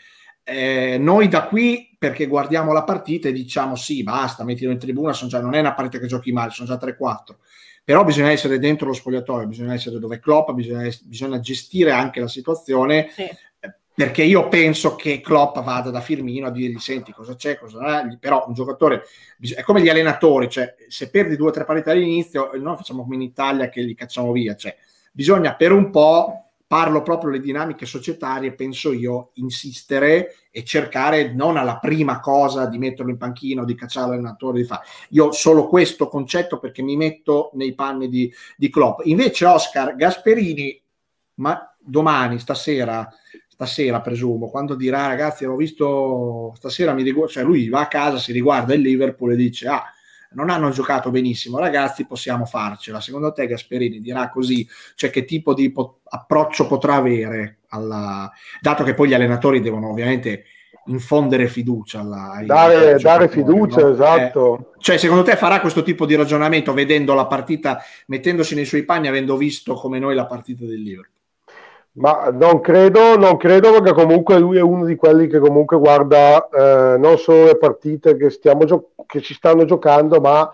[0.50, 5.12] eh, noi da qui perché guardiamo la partita e diciamo sì, basta, mettilo in tribuna,
[5.12, 7.36] già, non è una partita che giochi male, sono già 3-4.
[7.84, 12.30] Però bisogna essere dentro lo spogliatoio, bisogna essere dove Klopp, bisogna, bisogna gestire anche la
[12.30, 13.10] situazione.
[13.12, 13.30] Sì.
[13.94, 18.18] Perché io penso che Klopp vada da Firmino a dirgli: Senti cosa c'è, cosa è.
[18.18, 19.04] Però un giocatore
[19.56, 23.16] è come gli allenatori, cioè se perdi due o tre partite all'inizio, noi facciamo come
[23.16, 24.56] in Italia che li cacciamo via.
[24.56, 24.76] Cioè,
[25.12, 31.56] bisogna per un po' parlo proprio delle dinamiche societarie, penso io, insistere e cercare non
[31.56, 34.86] alla prima cosa di metterlo in panchino, di cacciare l'allenatore, di fare.
[35.12, 39.00] Io solo questo concetto perché mi metto nei panni di, di Klopp.
[39.06, 40.80] Invece Oscar Gasperini,
[41.36, 43.08] ma domani, stasera,
[43.48, 48.18] stasera presumo, quando dirà ragazzi ho visto stasera mi riguardo, cioè lui va a casa,
[48.18, 49.84] si riguarda il Liverpool e dice ah
[50.32, 53.00] non hanno giocato benissimo, ragazzi, possiamo farcela.
[53.02, 58.32] Secondo te Gasperini dirà così, cioè che tipo di po- approccio potrà avere, alla...
[58.62, 60.44] dato che poi gli allenatori devono ovviamente
[60.88, 63.90] infondere fiducia alla, dare, dare fiducia no?
[63.90, 68.64] esatto eh, cioè secondo te farà questo tipo di ragionamento vedendo la partita mettendosi nei
[68.64, 71.17] suoi panni avendo visto come noi la partita del Liverpool
[71.98, 76.48] ma non credo, non credo perché comunque lui è uno di quelli che comunque guarda
[76.48, 80.52] eh, non solo le partite che, stiamo gio- che ci stanno giocando, ma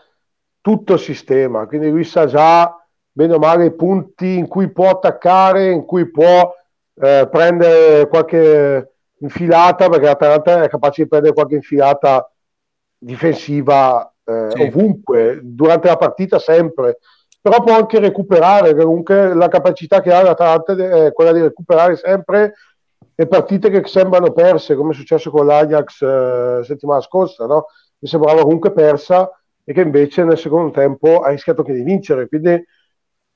[0.61, 1.65] tutto il sistema.
[1.67, 2.73] Quindi lui sa già
[3.11, 6.53] bene o male i punti in cui può attaccare, in cui può
[6.95, 12.31] eh, prendere qualche infilata, perché l'Atalanta è capace di prendere qualche infilata
[12.97, 14.61] difensiva eh, sì.
[14.61, 16.99] ovunque, durante la partita sempre
[17.43, 22.53] però può anche recuperare, comunque la capacità che ha l'Atalanta è quella di recuperare sempre
[23.13, 27.65] le partite che sembrano perse, come è successo con l'Ajax eh, settimana scorsa, no?
[27.97, 29.29] mi sembrava comunque persa
[29.61, 32.65] e che invece nel secondo tempo ha rischiato anche di vincere, quindi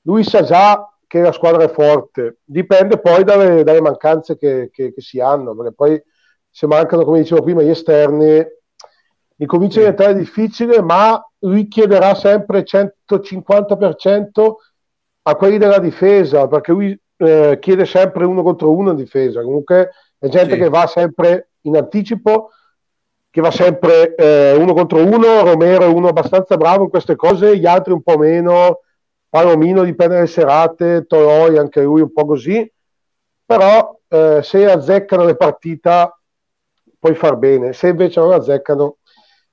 [0.04, 4.94] lui sa già che la squadra è forte, dipende poi dalle, dalle mancanze che, che,
[4.94, 6.02] che, si hanno, perché poi
[6.48, 8.42] se mancano, come dicevo prima, gli esterni,
[9.36, 14.54] incomincia a diventare difficile, ma lui chiederà sempre 150%
[15.22, 19.42] a quelli della difesa, perché lui eh, chiede sempre uno contro uno in difesa.
[19.42, 20.58] Comunque è gente sì.
[20.58, 22.50] che va sempre in anticipo,
[23.30, 25.44] che va sempre eh, uno contro uno.
[25.44, 28.80] Romero è uno abbastanza bravo in queste cose, gli altri un po' meno.
[29.28, 32.70] Palomino dipende dalle serate, Toroi anche lui un po' così.
[33.44, 36.12] Però eh, se azzeccano le partite
[36.98, 38.97] puoi far bene, se invece non azzeccano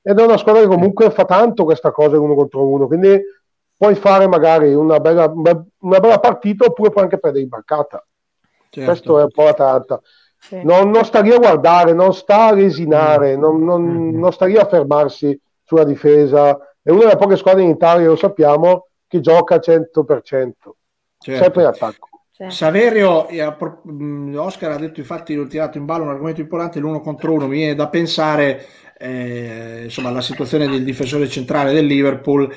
[0.07, 3.19] ed è una squadra che comunque fa tanto questa cosa uno contro uno, quindi
[3.75, 8.05] puoi fare magari una bella, una bella partita oppure puoi anche perdere imbarcata.
[8.69, 8.89] Certo.
[8.91, 9.99] Questo è un po' l'Atalanta.
[10.37, 10.61] Sì.
[10.63, 13.39] Non, non sta lì a guardare, non sta a lesinare, mm.
[13.39, 14.19] non, non, mm.
[14.19, 16.55] non sta lì a fermarsi sulla difesa.
[16.83, 19.89] È una delle poche squadre in Italia, lo sappiamo, che gioca al 100%,
[20.21, 20.75] certo.
[21.19, 22.09] sempre in attacco.
[22.29, 22.45] Sì.
[22.49, 23.25] Saverio,
[23.89, 27.47] mm, Oscar ha detto infatti, ho tirato in ballo un argomento importante, l'uno contro uno,
[27.47, 28.65] mi viene da pensare
[28.97, 32.53] eh, insomma, la situazione del difensore centrale del Liverpool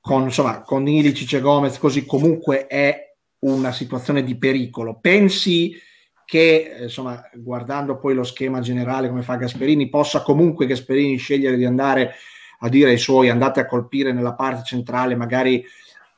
[0.00, 4.98] con, insomma, con Ilicic e Gomez così comunque è una situazione di pericolo.
[5.00, 5.76] Pensi
[6.24, 11.64] che, insomma, guardando poi lo schema generale come fa Gasperini, possa comunque Gasperini scegliere di
[11.64, 12.14] andare
[12.60, 15.64] a dire ai suoi andate a colpire nella parte centrale, magari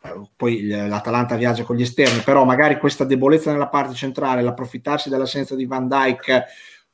[0.03, 5.09] eh, poi l'Atalanta viaggia con gli esterni, però magari questa debolezza nella parte centrale, l'approfittarsi
[5.11, 6.47] dell'assenza di Van Dyke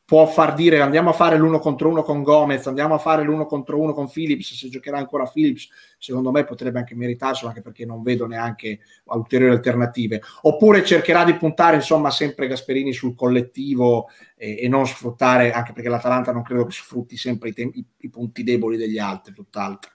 [0.07, 3.45] può far dire andiamo a fare l'uno contro uno con Gomez, andiamo a fare l'uno
[3.45, 7.85] contro uno con Phillips, se giocherà ancora Phillips, secondo me potrebbe anche meritarselo, anche perché
[7.85, 10.23] non vedo neanche ulteriori alternative.
[10.43, 15.89] Oppure cercherà di puntare insomma sempre Gasperini sul collettivo e, e non sfruttare, anche perché
[15.89, 19.91] l'Atalanta non credo che sfrutti sempre i, te- i, i punti deboli degli altri, tutt'altro.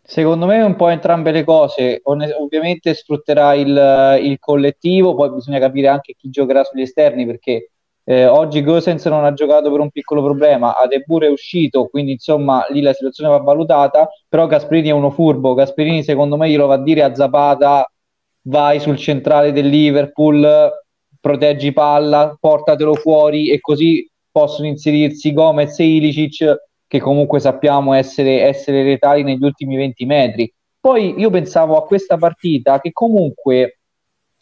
[0.00, 5.88] Secondo me un po' entrambe le cose, ovviamente sfrutterà il, il collettivo, poi bisogna capire
[5.88, 7.72] anche chi giocherà sugli esterni perché
[8.10, 12.64] eh, oggi Gosens non ha giocato per un piccolo problema, Adebur è uscito, quindi insomma
[12.70, 16.74] lì la situazione va valutata, però Gasperini è uno furbo, Gasperini secondo me glielo va
[16.76, 17.86] a dire a Zapata,
[18.44, 20.70] vai sul centrale del Liverpool,
[21.20, 26.56] proteggi palla, portatelo fuori e così possono inserirsi Gomez e Ilicic
[26.86, 30.50] che comunque sappiamo essere, essere letali negli ultimi 20 metri.
[30.80, 33.77] Poi io pensavo a questa partita che comunque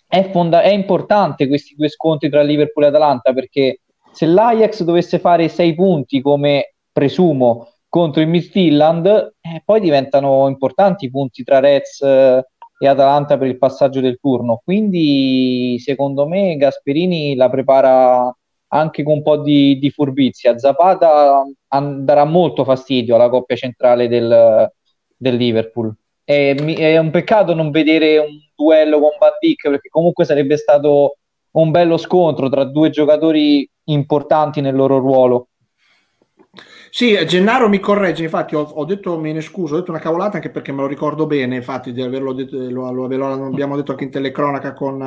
[0.07, 3.81] è, fonda- è importante questi due scontri tra Liverpool e Atalanta perché
[4.13, 9.07] se l'Ajax dovesse fare sei punti come presumo contro il Midtjylland
[9.41, 12.47] eh, poi diventano importanti i punti tra Reds eh,
[12.79, 14.61] e Atalanta per il passaggio del turno.
[14.63, 18.35] Quindi secondo me Gasperini la prepara
[18.69, 20.59] anche con un po' di, di furbizia.
[20.59, 24.71] Zapata an- darà molto fastidio alla coppia centrale del,
[25.17, 25.95] del Liverpool
[26.27, 31.18] è, è un peccato non vedere un duello con Van Dijk perché comunque sarebbe stato
[31.53, 35.49] un bello scontro tra due giocatori importanti nel loro ruolo.
[36.97, 40.36] Sì, Gennaro mi corregge, infatti ho, ho, detto, me ne scuso, ho detto una cavolata
[40.36, 43.90] anche perché me lo ricordo bene, infatti di averlo detto, lo, lo, lo abbiamo detto
[43.90, 45.03] anche in telecronaca con,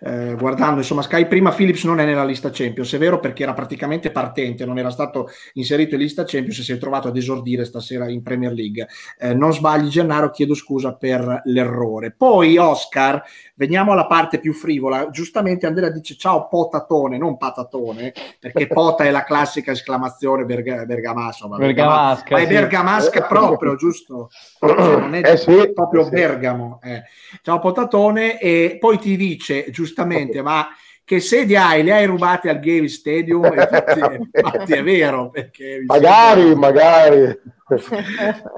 [0.00, 3.54] eh, guardando, insomma Sky prima Philips non è nella lista Champions, è vero perché era
[3.54, 7.64] praticamente partente, non era stato inserito in lista Champions e si è trovato ad esordire
[7.64, 8.86] stasera in Premier League.
[9.18, 12.10] Eh, non sbagli Gennaro, chiedo scusa per l'errore.
[12.10, 13.24] Poi Oscar,
[13.54, 19.10] veniamo alla parte più frivola, giustamente Andrea dice ciao potatone, non patatone, perché pota è
[19.10, 20.84] la classica esclamazione berg-
[21.30, 24.30] bergamasca insomma, Bergamasca, ma è Bergamasca proprio, giusto?
[24.58, 26.10] Cioè, non è eh sì, proprio sì.
[26.10, 26.80] Bergamo.
[26.82, 27.02] Eh.
[27.42, 30.68] Ciao Potatone, e poi ti dice giustamente, ma
[31.04, 31.82] che sedi hai?
[31.82, 33.44] Le hai rubate al Gay Stadium?
[33.44, 34.00] Infatti,
[34.32, 35.30] infatti è vero.
[35.30, 37.36] Perché magari, magari.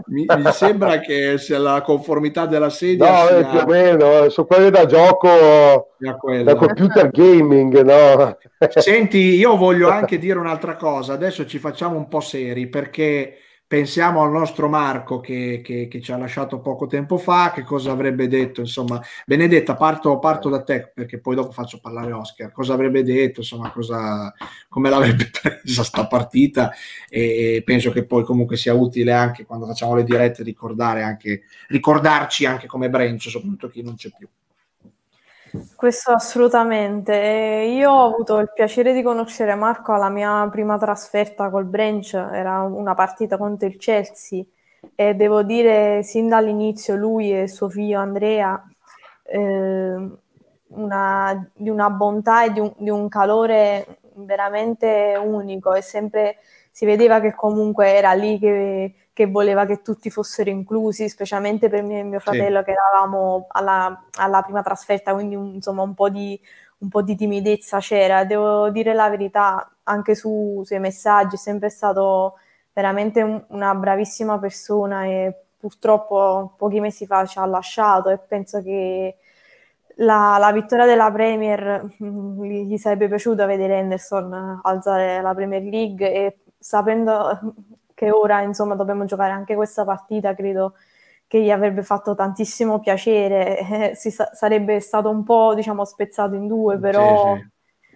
[0.07, 3.45] Mi, mi, sembra che sia la conformità della sedia no, sia...
[3.47, 8.39] più o meno, eh, su quelle da gioco da computer gaming no?
[8.69, 13.37] senti io voglio anche dire un'altra cosa adesso ci facciamo un po' seri perché
[13.73, 17.91] pensiamo al nostro Marco che, che, che, ci ha lasciato poco tempo fa, che cosa
[17.91, 22.75] avrebbe detto, insomma, Benedetta, parto, parto, da te perché poi dopo faccio parlare Oscar, cosa
[22.75, 24.31] avrebbe detto, insomma, cosa,
[24.69, 26.71] come l'avrebbe presa sta partita
[27.09, 32.45] e penso che poi comunque sia utile anche quando facciamo le dirette ricordare anche, ricordarci
[32.45, 34.29] anche come Brencio, soprattutto chi non c'è più.
[35.77, 37.15] Questo assolutamente.
[37.15, 42.63] Io ho avuto il piacere di conoscere Marco alla mia prima trasferta col Branch, era
[42.63, 44.43] una partita contro il Chelsea
[44.95, 48.65] e devo dire sin dall'inizio lui e suo figlio Andrea
[49.25, 50.11] eh,
[50.69, 56.37] una, di una bontà e di un, di un calore veramente unico e sempre
[56.71, 61.83] si vedeva che comunque era lì che che voleva che tutti fossero inclusi, specialmente per
[61.83, 62.65] me e mio fratello sì.
[62.65, 66.39] che eravamo alla, alla, prima trasferta, quindi un, insomma un po, di,
[66.79, 68.25] un po' di timidezza c'era.
[68.25, 72.39] Devo dire la verità, anche su, sui messaggi, è sempre stato
[72.73, 78.63] veramente un, una bravissima persona e purtroppo pochi mesi fa ci ha lasciato e penso
[78.63, 79.17] che
[79.97, 86.13] la, la vittoria della Premier mm, gli, sarebbe piaciuto vedere Henderson alzare la Premier League
[86.13, 87.39] e sapendo
[88.03, 90.75] che ora insomma dobbiamo giocare anche questa partita, credo
[91.29, 93.59] che gli avrebbe fatto tantissimo piacere,
[93.93, 97.51] eh, si sa- sarebbe stato un po' diciamo spezzato in due, però sì, sì.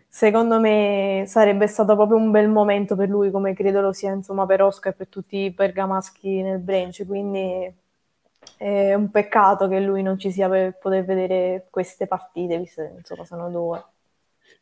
[0.08, 4.46] secondo me sarebbe stato proprio un bel momento per lui, come credo lo sia insomma
[4.46, 7.74] per Oscar e per tutti i bergamaschi nel branch, quindi
[8.56, 12.92] è un peccato che lui non ci sia per poter vedere queste partite, visto che
[12.98, 13.84] insomma sono due.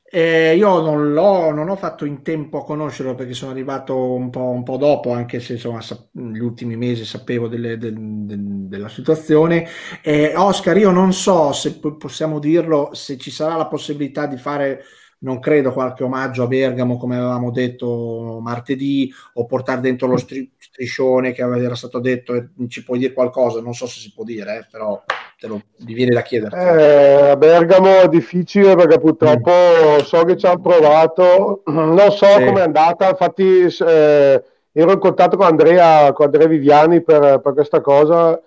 [0.06, 4.50] Eh, io non, non ho fatto in tempo a conoscerlo perché sono arrivato un po',
[4.50, 5.80] un po dopo, anche se insomma,
[6.12, 9.66] negli ultimi mesi sapevo delle, del, del, della situazione.
[10.02, 14.84] Eh, Oscar, io non so se possiamo dirlo, se ci sarà la possibilità di fare
[15.20, 20.52] non credo qualche omaggio a Bergamo come avevamo detto martedì o portare dentro lo stri-
[20.74, 24.58] striscione che era stato detto ci puoi dire qualcosa non so se si può dire
[24.58, 25.00] eh, però
[25.38, 29.98] te lo mi viene da chiederti eh, a Bergamo è difficile perché purtroppo mm.
[29.98, 32.44] so che ci hanno provato non so sì.
[32.44, 37.80] com'è andata infatti eh, ero in contatto con Andrea, con Andrea Viviani per, per questa
[37.80, 38.42] cosa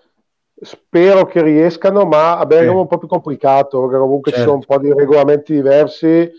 [0.59, 2.77] spero che riescano ma a Bergamo sì.
[2.77, 4.45] è un po' più complicato perché comunque certo.
[4.45, 6.29] ci sono un po' di regolamenti diversi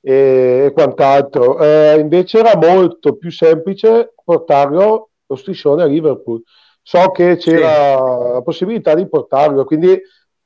[0.00, 1.58] e, e quant'altro.
[1.58, 6.42] Eh, invece era molto più semplice portarlo lo striscione a Liverpool.
[6.82, 8.32] So che c'era sì.
[8.32, 10.00] la possibilità di portarlo, quindi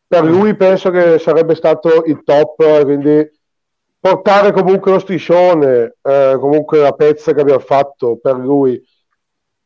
[0.07, 3.31] per lui penso che sarebbe stato il top, quindi
[3.99, 8.83] portare comunque lo striscione, eh, comunque la pezza che abbiamo fatto per lui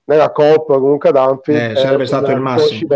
[0.05, 2.95] nella Coppa, comunque ad Anfield, eh, sarebbe stato il massimo.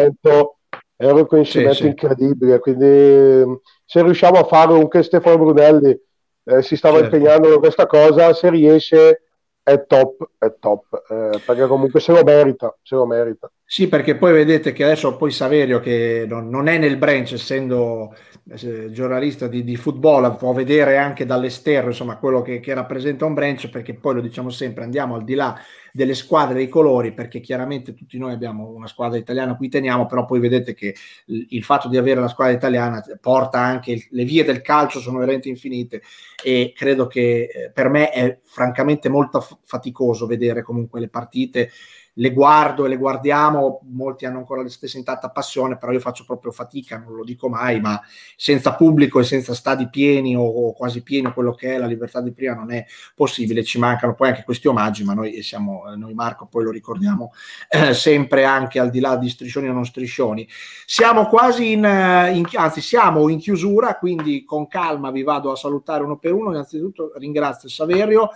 [1.00, 5.98] È un riconoscimento sì, incredibile, quindi se riusciamo a fare anche Stefano Brunelli
[6.44, 7.16] eh, si stava certo.
[7.16, 9.22] impegnando in questa cosa, se riesce
[9.70, 13.50] è top, è top, eh, perché comunque se lo merita, se lo merita.
[13.64, 18.12] Sì, perché poi vedete che adesso poi Saverio, che non, non è nel branch, essendo
[18.48, 23.34] eh, giornalista di, di, football, può vedere anche dall'esterno insomma, quello che, che, rappresenta un
[23.34, 25.56] branch, perché poi lo diciamo sempre, andiamo al di là
[25.93, 30.07] delle squadre dei colori, perché chiaramente tutti noi abbiamo una squadra italiana a cui teniamo,
[30.07, 30.95] però poi vedete che
[31.26, 35.49] il, fatto di avere la squadra italiana porta anche le vie del calcio sono veramente
[35.49, 36.03] infinite
[36.43, 41.70] e credo che eh, per me è francamente molto faticoso vedere comunque le partite
[42.14, 46.24] le guardo e le guardiamo, molti hanno ancora la stessa intatta passione, però io faccio
[46.24, 48.00] proprio fatica, non lo dico mai, ma
[48.36, 52.32] senza pubblico e senza stadi pieni o, quasi pieni, quello che è la libertà di
[52.32, 52.84] prima non è
[53.14, 57.32] possibile, ci mancano poi anche questi omaggi, ma noi siamo, noi Marco poi lo ricordiamo
[57.68, 60.48] eh, sempre anche al di là di striscioni o non striscioni.
[60.84, 65.56] Siamo quasi in, eh, in, anzi siamo in chiusura, quindi con calma vi vado a
[65.56, 68.30] salutare uno per uno, innanzitutto ringrazio Saverio,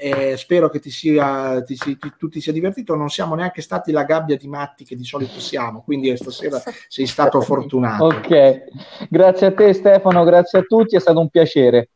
[0.00, 2.94] Eh, spero che ti sia, ti, ti, tu ti sia divertito.
[2.94, 7.06] Non siamo neanche stati la gabbia di matti che di solito siamo, quindi stasera sei
[7.06, 8.04] stato fortunato.
[8.04, 8.64] Ok,
[9.10, 11.90] grazie a te Stefano, grazie a tutti, è stato un piacere.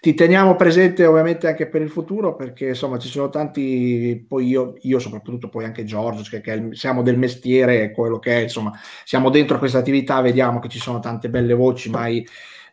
[0.00, 4.74] Ti teniamo presente ovviamente anche per il futuro perché insomma ci sono tanti, poi io,
[4.82, 9.30] io soprattutto, poi anche Giorgio, che, che siamo del mestiere, quello che è, insomma, siamo
[9.30, 12.26] dentro questa attività, vediamo che ci sono tante belle voci mai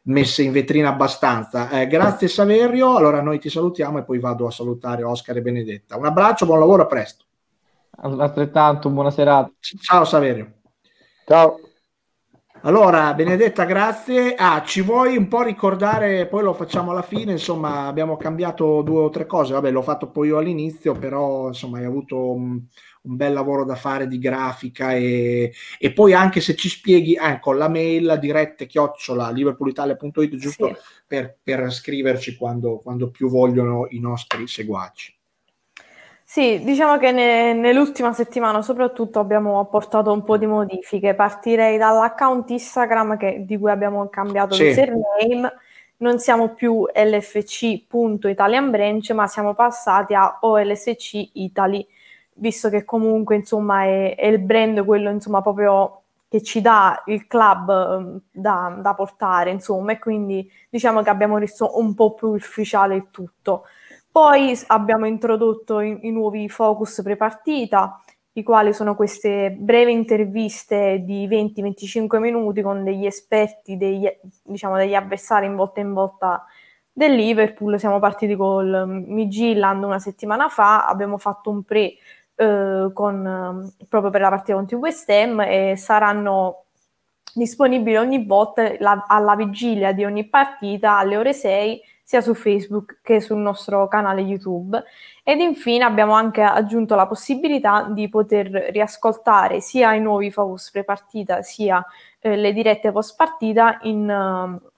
[0.06, 1.70] messe in vetrina abbastanza.
[1.70, 5.98] Eh, grazie Saverio, allora noi ti salutiamo e poi vado a salutare Oscar e Benedetta.
[5.98, 7.26] Un abbraccio, buon lavoro, a presto.
[7.98, 9.52] Altrettanto, buona serata.
[9.60, 10.54] Ciao Saverio.
[11.26, 11.60] Ciao.
[12.62, 14.34] Allora, Benedetta, grazie.
[14.36, 19.02] Ah, ci vuoi un po' ricordare, poi lo facciamo alla fine, insomma, abbiamo cambiato due
[19.02, 22.60] o tre cose, vabbè, l'ho fatto poi io all'inizio, però insomma hai avuto un,
[23.06, 27.54] un bel lavoro da fare di grafica e, e, poi anche se ci spieghi, ecco,
[27.54, 30.76] la mail dirette chiocciola liverpoolitalia.it, giusto sì.
[31.08, 35.14] per, per, scriverci quando, quando più vogliono i nostri seguaci.
[36.28, 41.14] Sì, diciamo che ne, nell'ultima settimana soprattutto abbiamo apportato un po' di modifiche.
[41.14, 44.64] Partirei dall'account Instagram che, di cui abbiamo cambiato sì.
[44.64, 45.54] il surname.
[45.98, 51.88] Non siamo più lfc.italianbranch, ma siamo passati a OLSC Italy,
[52.36, 57.28] visto che comunque insomma è, è il brand quello insomma proprio che ci dà il
[57.28, 62.30] club um, da, da portare, insomma, e quindi diciamo che abbiamo reso un po' più
[62.30, 63.64] ufficiale il tutto.
[64.12, 68.02] Poi abbiamo introdotto i, i nuovi focus prepartita,
[68.34, 74.06] i quali sono queste brevi interviste di 20-25 minuti con degli esperti, degli,
[74.44, 76.46] diciamo, degli avversari in volta in volta
[76.92, 77.80] del Liverpool.
[77.80, 81.94] Siamo partiti col Midgilland una settimana fa, abbiamo fatto un pre
[82.36, 86.66] eh, con, proprio per la partita contro il West Ham e saranno
[87.34, 93.00] disponibili ogni volta la, alla vigilia di ogni partita alle ore 6 sia su Facebook
[93.02, 94.82] che sul nostro canale YouTube.
[95.24, 101.42] Ed infine abbiamo anche aggiunto la possibilità di poter riascoltare sia i nuovi focus pre-partita
[101.42, 101.84] sia
[102.20, 104.70] eh, le dirette post partita in, uh,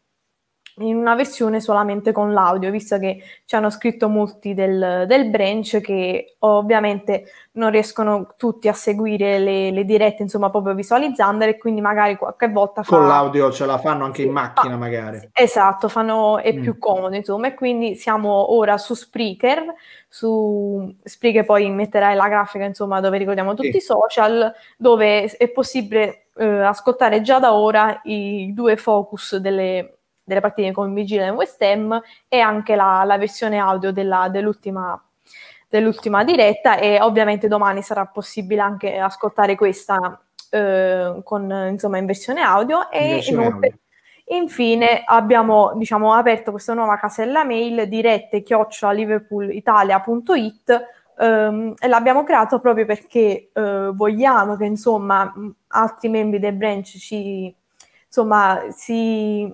[0.80, 5.80] in una versione solamente con l'audio, visto che ci hanno scritto molti del, del branch
[5.82, 11.82] che ovviamente non riescono tutti a seguire le, le dirette, insomma, proprio visualizzandole, e quindi
[11.82, 12.96] magari qualche volta fa...
[12.96, 14.80] Con l'audio ce la fanno anche in macchina, fa...
[14.80, 15.30] magari.
[15.34, 16.38] Esatto, fanno...
[16.38, 16.62] è mm.
[16.62, 19.74] più comodo, insomma, e quindi siamo ora su Spreaker,
[20.08, 23.78] su Spreaker poi metterai la grafica, insomma, dove ricordiamo tutti sì.
[23.78, 29.97] i social, dove è possibile eh, ascoltare già da ora i due focus delle
[30.28, 35.02] delle partite con Vigile e West Ham e anche la, la versione audio della, dell'ultima,
[35.70, 40.20] dell'ultima, diretta e ovviamente domani sarà possibile anche ascoltare questa
[40.50, 44.38] eh, con, insomma, in versione audio e versione inoltre, audio.
[44.38, 52.60] infine abbiamo diciamo, aperto questa nuova casella mail dirette chiocciola liverpoolitalia.it Um, e l'abbiamo creato
[52.60, 55.34] proprio perché uh, vogliamo che insomma
[55.70, 57.52] altri membri del branch ci
[58.06, 59.52] insomma si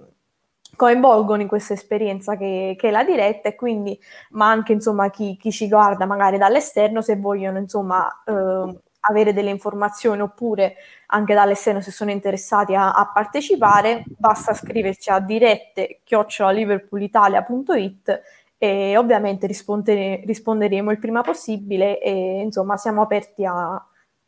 [0.75, 3.99] coinvolgono in questa esperienza che, che, è la diretta e quindi,
[4.31, 9.49] ma anche insomma chi, chi ci guarda magari dall'esterno se vogliono insomma eh, avere delle
[9.49, 10.75] informazioni oppure
[11.07, 18.21] anche dall'esterno se sono interessati a, a partecipare, basta scriverci a dirette chiocciolaliverpoolitalia.it
[18.57, 23.85] e ovviamente rispondere, risponderemo il prima possibile e insomma siamo aperti a,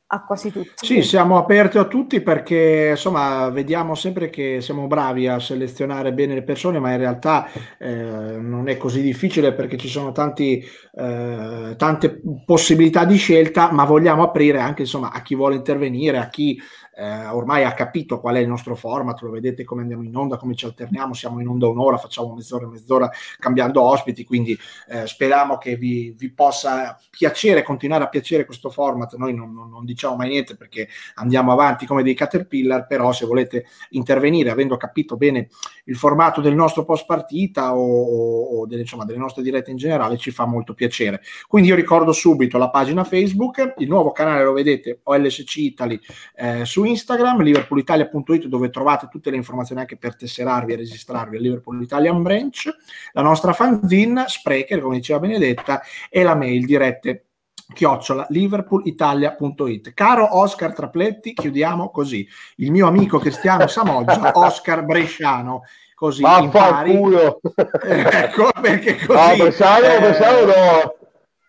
[0.08, 0.86] a quasi tutti.
[0.86, 6.36] Sì, siamo aperti a tutti perché insomma vediamo sempre che siamo bravi a selezionare bene
[6.36, 7.48] le persone, ma in realtà
[7.80, 13.84] eh, non è così difficile perché ci sono tanti, eh, tante possibilità di scelta, ma
[13.86, 16.60] vogliamo aprire anche insomma a chi vuole intervenire, a chi
[16.98, 20.38] eh, ormai ha capito qual è il nostro format, lo vedete come andiamo in onda,
[20.38, 25.06] come ci alterniamo, siamo in onda un'ora, facciamo mezz'ora e mezz'ora cambiando ospiti, quindi eh,
[25.06, 29.84] speriamo che vi, vi, possa piacere, continuare a piacere questo format, noi non, non, non,
[29.84, 35.18] diciamo mai niente perché andiamo avanti come dei caterpillar, però se volete intervenire avendo capito
[35.18, 35.50] bene
[35.86, 40.18] il formato del nostro post partita o, o, delle, insomma, delle nostre dirette in generale
[40.18, 41.22] ci fa molto piacere.
[41.48, 46.00] Quindi io ricordo subito la pagina Facebook, il nuovo canale lo vedete, OLSC Italy
[46.36, 51.42] eh, su Instagram, liverpoolitalia.it dove trovate tutte le informazioni anche per tesserarvi e registrarvi al
[51.42, 52.70] Liverpool Italian Branch,
[53.14, 57.26] la nostra fanzine, Sprecher, come diceva Benedetta, e la mail dirette
[57.74, 62.28] chiocciola liverpoolitalia.it caro Oscar Trapletti chiudiamo così.
[62.58, 65.64] Il mio amico Cristiano Samoggia Oscar Bresciano
[65.96, 66.94] così impari
[67.82, 71.05] ecco perché così no, Bresciano, eh, Bresciano no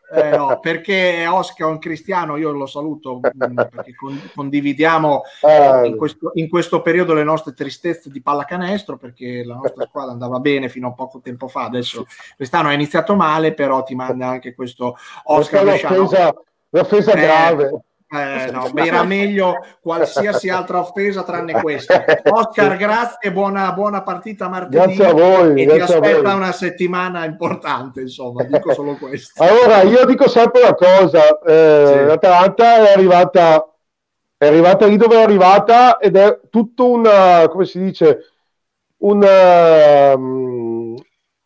[0.09, 3.93] Eh, no, perché Oscar è un cristiano, io lo saluto mm, perché
[4.35, 5.87] condividiamo eh.
[5.87, 10.39] in, questo, in, questo, periodo le nostre tristezze di pallacanestro perché la nostra squadra andava
[10.39, 14.55] bene fino a poco tempo fa, adesso quest'anno ha iniziato male, però ti manda anche
[14.55, 15.65] questo Oscar.
[15.65, 16.35] L'offesa,
[16.71, 17.81] l'offesa eh, grave.
[18.09, 22.05] Eh, no, era meglio qualsiasi altra offesa tranne questa.
[22.31, 24.95] Oscar, grazie, buona, buona partita martedì.
[24.95, 25.63] Grazie a voi.
[25.63, 29.43] E ti aspetta una settimana importante, insomma, dico solo questo.
[29.43, 32.05] Allora, io dico sempre una cosa, eh, sì.
[32.07, 33.75] l'Atalanta è arrivata,
[34.37, 38.21] è arrivata lì dove è arrivata ed è tutto un, come si dice,
[38.99, 40.95] un um,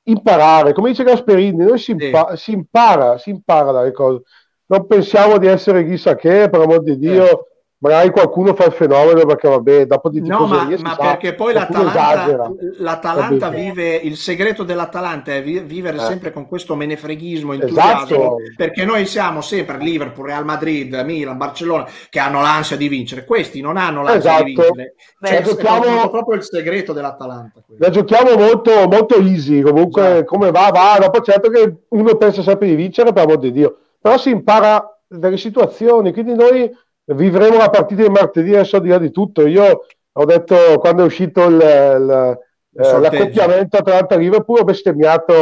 [0.02, 2.42] imparare, come dice Gasperini, noi si, impa- sì.
[2.42, 4.24] si impara, si impara dalle cose
[4.70, 7.46] non pensiamo di essere chissà che, per amor di Dio, eh.
[7.78, 12.52] magari qualcuno fa il fenomeno perché vabbè, dopo di No, ma, ma perché poi l'Atalanta,
[12.78, 16.00] l'Atalanta vive, il segreto dell'Atalanta è vivere eh.
[16.02, 18.36] sempre con questo menefreghismo, entusiasmo, esatto.
[18.56, 23.60] perché noi siamo sempre Liverpool, Real Madrid, Milan, Barcellona, che hanno l'ansia di vincere, questi
[23.60, 24.44] non hanno l'ansia esatto.
[24.44, 24.94] di vincere.
[25.20, 26.04] Cioè, giochiamo...
[26.04, 27.60] è proprio il segreto dell'Atalanta.
[27.66, 27.80] Quello.
[27.84, 30.24] La giochiamo molto, molto easy, comunque esatto.
[30.26, 33.76] come va, va, dopo certo che uno pensa sempre di vincere, per amor di Dio
[34.00, 36.70] però si impara dalle situazioni, quindi noi
[37.04, 39.46] vivremo la partita di martedì adesso di là di tutto.
[39.46, 42.38] Io ho detto quando è uscito il, il
[42.72, 45.34] eh, l'accoppiamento Atalanta-Liverpool ho bestemmiato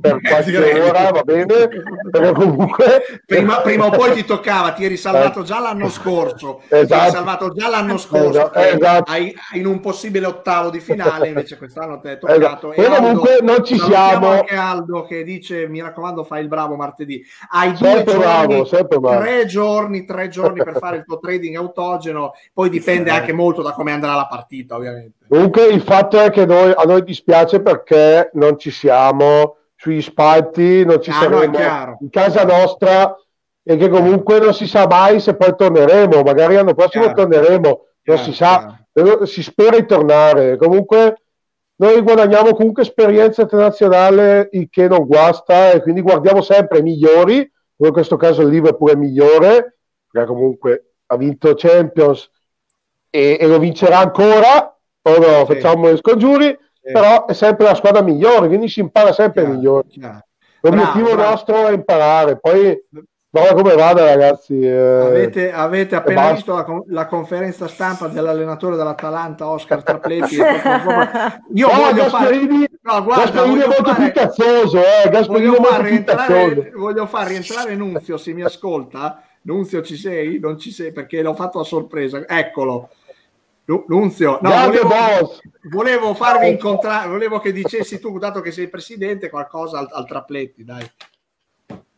[0.00, 1.68] per qualche ora, va bene,
[2.10, 3.02] però comunque...
[3.26, 6.86] Prima, prima, o poi ti toccava, ti eri salvato già l'anno scorso, esatto.
[6.86, 9.10] ti eri salvato già l'anno scorso esatto.
[9.10, 12.26] hai, in un possibile ottavo di finale, invece quest'anno ti è esatto.
[12.26, 12.72] toccato.
[12.72, 12.94] Esatto.
[12.94, 14.28] E comunque non ci siamo.
[14.28, 17.22] anche Aldo che dice, mi raccomando, fai il bravo martedì.
[17.50, 22.70] Hai due giorni, bravo, tre giorni, tre giorni per fare il tuo trading autogeno, poi
[22.70, 25.21] dipende anche molto da come andrà la partita, ovviamente.
[25.32, 30.84] Comunque il fatto è che noi, a noi dispiace perché non ci siamo sugli spalti,
[30.84, 33.16] non ci ah, saremo no, in casa nostra
[33.62, 37.22] e che comunque non si sa mai se poi torneremo, magari l'anno prossimo chiaro.
[37.22, 39.24] torneremo, non chiaro, si sa, chiaro.
[39.24, 40.58] si spera di tornare.
[40.58, 41.22] Comunque
[41.76, 47.50] noi guadagniamo comunque esperienza internazionale il che non guasta e quindi guardiamo sempre i migliori,
[47.76, 49.78] in questo caso il Liverpool è migliore,
[50.10, 52.30] perché comunque ha vinto Champions
[53.08, 54.71] e, e lo vincerà ancora
[55.02, 55.54] o no, sì.
[55.54, 56.92] facciamo gli scongiuri, sì.
[56.92, 59.86] però è sempre la squadra migliore, quindi si impara sempre chiaro, migliore.
[59.88, 60.26] Chiaro.
[60.62, 61.68] L'obiettivo bravo, nostro bravo.
[61.68, 62.80] è imparare, poi
[63.28, 64.60] guarda come vada ragazzi.
[64.60, 70.36] Eh, avete, avete appena visto la, la, conferenza stampa dell'allenatore dell'Atalanta, Oscar Trapletti.
[70.36, 72.70] Io no, voglio Gasperini, fare...
[72.82, 74.10] No, guarda, Gasperini è molto fare...
[74.10, 79.22] più cazzoso, eh, voglio, far rientrare, voglio far rientrare Nunzio, se mi ascolta.
[79.44, 80.38] Nunzio ci sei?
[80.38, 82.24] Non ci sei perché l'ho fatto a sorpresa.
[82.28, 82.90] Eccolo.
[83.64, 85.38] Nunzio, no, volevo,
[85.70, 90.64] volevo, farvi incontrare, volevo che dicessi tu, dato che sei presidente, qualcosa al, al Trapletti,
[90.64, 90.84] dai.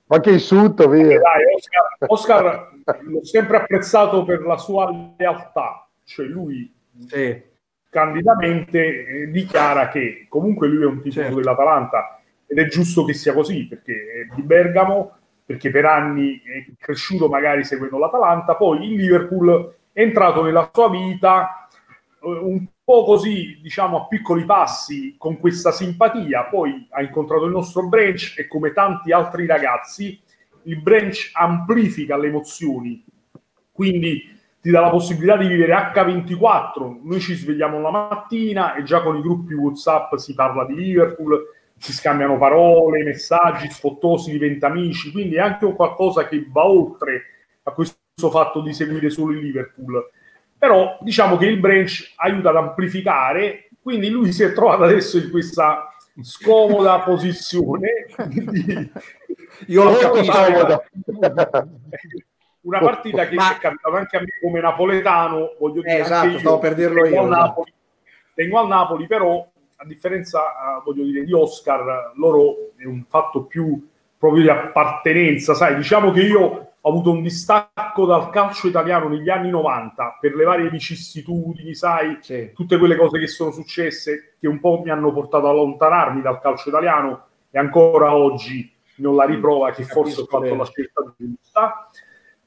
[0.07, 1.19] Ma che insulto, via.
[1.19, 6.71] Dai, Oscar, Oscar l'ho sempre apprezzato per la sua lealtà, cioè lui
[7.07, 7.43] sì.
[7.89, 11.37] candidamente eh, dichiara che comunque lui è un tifoso certo.
[11.37, 16.67] dell'Atalanta ed è giusto che sia così, perché è di Bergamo, perché per anni è
[16.79, 21.69] cresciuto magari seguendo l'Atalanta, poi il Liverpool è entrato nella sua vita
[22.21, 26.47] eh, un po' così, diciamo, a piccoli passi, con questa simpatia.
[26.47, 30.21] Poi ha incontrato il nostro branch e come tanti altri ragazzi,
[30.65, 33.05] il branch amplifica le emozioni.
[33.71, 34.21] Quindi
[34.61, 37.01] ti dà la possibilità di vivere H24.
[37.03, 41.41] Noi ci svegliamo la mattina e già con i gruppi WhatsApp si parla di Liverpool,
[41.77, 45.13] si scambiano parole, messaggi sfottosi, diventa amici.
[45.13, 47.23] Quindi è anche un qualcosa che va oltre
[47.63, 50.11] a questo fatto di seguire solo il Liverpool.
[50.59, 55.31] Però diciamo che il branch aiuta ad amplificare, quindi lui si è trovato adesso in
[55.31, 58.07] questa scomoda posizione.
[58.27, 58.91] Di...
[59.67, 60.85] Io lo capisco.
[62.65, 63.55] Una partita che Ma...
[63.55, 67.21] è capitata anche a me come napoletano, voglio dire, eh, esatto, stavo per dirlo io.
[67.21, 67.47] Al esatto.
[67.47, 67.73] Napoli,
[68.33, 69.47] tengo al Napoli, però
[69.77, 73.87] a differenza, uh, voglio dire, di Oscar, loro è un fatto più
[74.17, 79.31] proprio di appartenenza, sai, diciamo che io ho avuto un distacco dal calcio italiano negli
[79.31, 82.51] anni 90 per le varie vicissitudini, sai, sì.
[82.53, 86.41] tutte quelle cose che sono successe che un po' mi hanno portato a allontanarmi dal
[86.41, 90.57] calcio italiano e ancora oggi non la riprova che forse ho fatto bene.
[90.59, 91.89] la scelta giusta.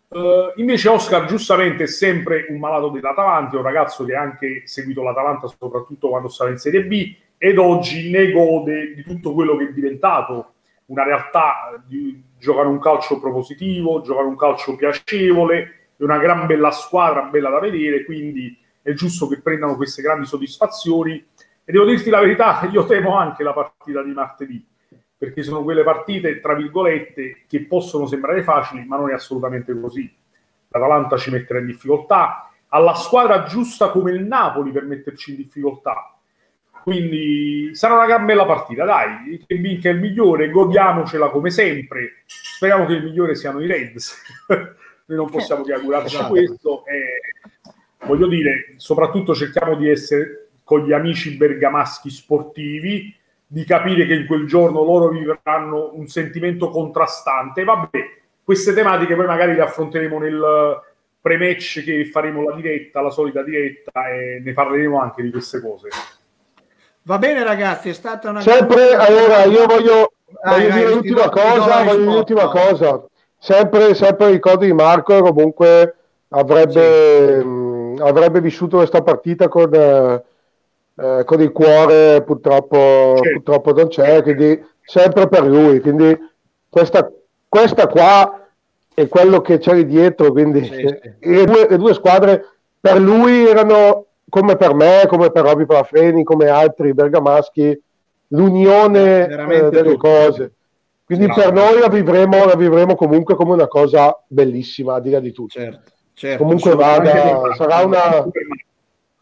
[0.10, 5.02] Uh, invece Oscar giustamente è sempre un malato dell'Atalanta, un ragazzo che ha anche seguito
[5.02, 9.70] l'Atalanta soprattutto quando stava in Serie B ed oggi ne gode di tutto quello che
[9.70, 10.54] è diventato
[10.86, 16.72] una realtà di giocare un calcio propositivo, giocare un calcio piacevole, è una gran bella
[16.72, 21.26] squadra, bella da vedere, quindi è giusto che prendano queste grandi soddisfazioni.
[21.66, 24.66] E devo dirti la verità, io temo anche la partita di martedì,
[25.18, 30.14] perché sono quelle partite, tra virgolette, che possono sembrare facili, ma non è assolutamente così.
[30.70, 35.38] L'Atalanta ci metterà in difficoltà, ha la squadra giusta come il Napoli per metterci in
[35.38, 36.17] difficoltà.
[36.88, 42.24] Quindi sarà una gran bella partita, dai, che vinca il migliore, godiamocela come sempre.
[42.26, 44.16] Speriamo che il migliore siano i Reds.
[44.48, 46.30] Noi non possiamo che augurarci esatto.
[46.30, 46.86] questo.
[46.86, 53.14] E, voglio dire, soprattutto cerchiamo di essere con gli amici bergamaschi sportivi,
[53.46, 57.66] di capire che in quel giorno loro vivranno un sentimento contrastante.
[57.66, 58.00] Vabbè,
[58.46, 60.82] queste tematiche poi magari le affronteremo nel
[61.20, 65.90] pre-match che faremo la diretta, la solita diretta, e ne parleremo anche di queste cose.
[67.08, 68.42] Va bene ragazzi, è stata una...
[68.42, 70.12] Sempre, allora io voglio,
[70.42, 73.06] ah, voglio dire l'ultima cosa, voglio dire l'ultima cosa.
[73.38, 75.96] Sempre, sempre ricordo di Marco, comunque
[76.28, 77.46] avrebbe, sì.
[77.48, 79.74] mh, avrebbe vissuto questa partita con...
[81.00, 83.34] Eh, con il cuore purtroppo, sì.
[83.34, 85.80] purtroppo non c'è, quindi sempre per lui.
[85.80, 86.18] Quindi
[86.68, 87.10] questa,
[87.48, 88.48] questa qua
[88.96, 90.82] è quello che c'è dietro, quindi sì.
[91.20, 92.44] Le, due, le, due, squadre
[92.80, 97.82] per lui erano come per me, come per Roby Parafreni, come altri bergamaschi,
[98.30, 99.98] l'unione eh, delle tutto.
[99.98, 100.52] cose.
[101.06, 105.32] Quindi per noi la vivremo, la vivremo comunque come una cosa bellissima, a dire di
[105.32, 105.58] tutto.
[105.58, 108.28] Certo, certo, comunque vada, sarà una,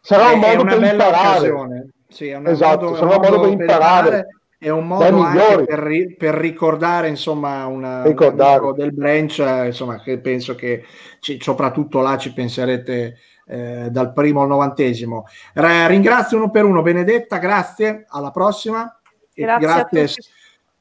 [0.00, 1.88] sarà un modo per imparare.
[2.08, 4.26] Sì, è esatto, modo, sarà un modo per imparare.
[4.58, 8.72] È un modo anche per, ri- per, ricordare insomma una, ricordare.
[8.72, 10.82] del branch insomma che penso che
[11.20, 13.16] ci, soprattutto là ci penserete
[13.46, 15.24] eh, dal primo al novantesimo.
[15.54, 18.90] R- ringrazio uno per uno Benedetta grazie alla prossima.
[19.32, 20.22] Grazie, grazie,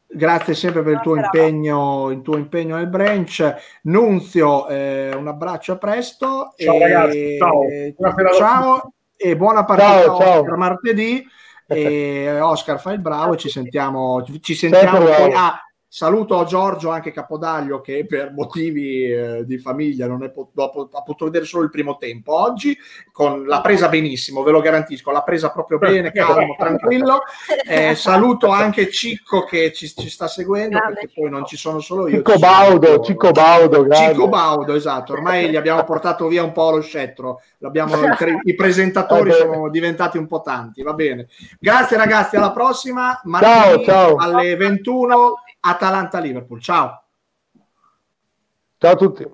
[0.07, 3.79] grazie sempre per il tuo impegno, il tuo impegno nel branch.
[3.83, 6.53] Nunzio eh, un abbraccio a presto.
[6.55, 10.43] Ciao e, ragazzi ciao, ciao e buona partita ciao, ciao.
[10.43, 11.25] per martedì.
[11.67, 15.33] E Oscar fa il bravo e ci sentiamo, ci sentiamo poi.
[15.33, 15.64] Ah,
[15.95, 20.89] Saluto a Giorgio anche Capodaglio che per motivi eh, di famiglia non è po- dopo,
[20.91, 22.37] ha potuto vedere solo il primo tempo.
[22.37, 22.77] Oggi
[23.13, 27.21] con l'ha presa benissimo, ve lo garantisco, l'ha presa proprio bene, calmo, tranquillo.
[27.65, 31.79] Eh, saluto anche Cicco che ci, ci sta seguendo grande perché poi non ci sono
[31.79, 32.17] solo io.
[32.17, 34.13] Cicco Baudo, Cicco Baudo, grande.
[34.13, 35.13] Cicco Baudo, esatto.
[35.13, 37.39] Ormai gli abbiamo portato via un po' lo scettro.
[37.59, 37.95] L'abbiamo,
[38.43, 41.29] I presentatori sono diventati un po' tanti, va bene.
[41.57, 43.17] Grazie ragazzi, alla prossima.
[43.23, 44.15] Martedì ciao, ciao.
[44.17, 45.35] alle 21
[45.67, 46.61] Atalanta-Liverpool.
[46.61, 47.03] Ciao.
[48.77, 49.25] Ciao a tutti.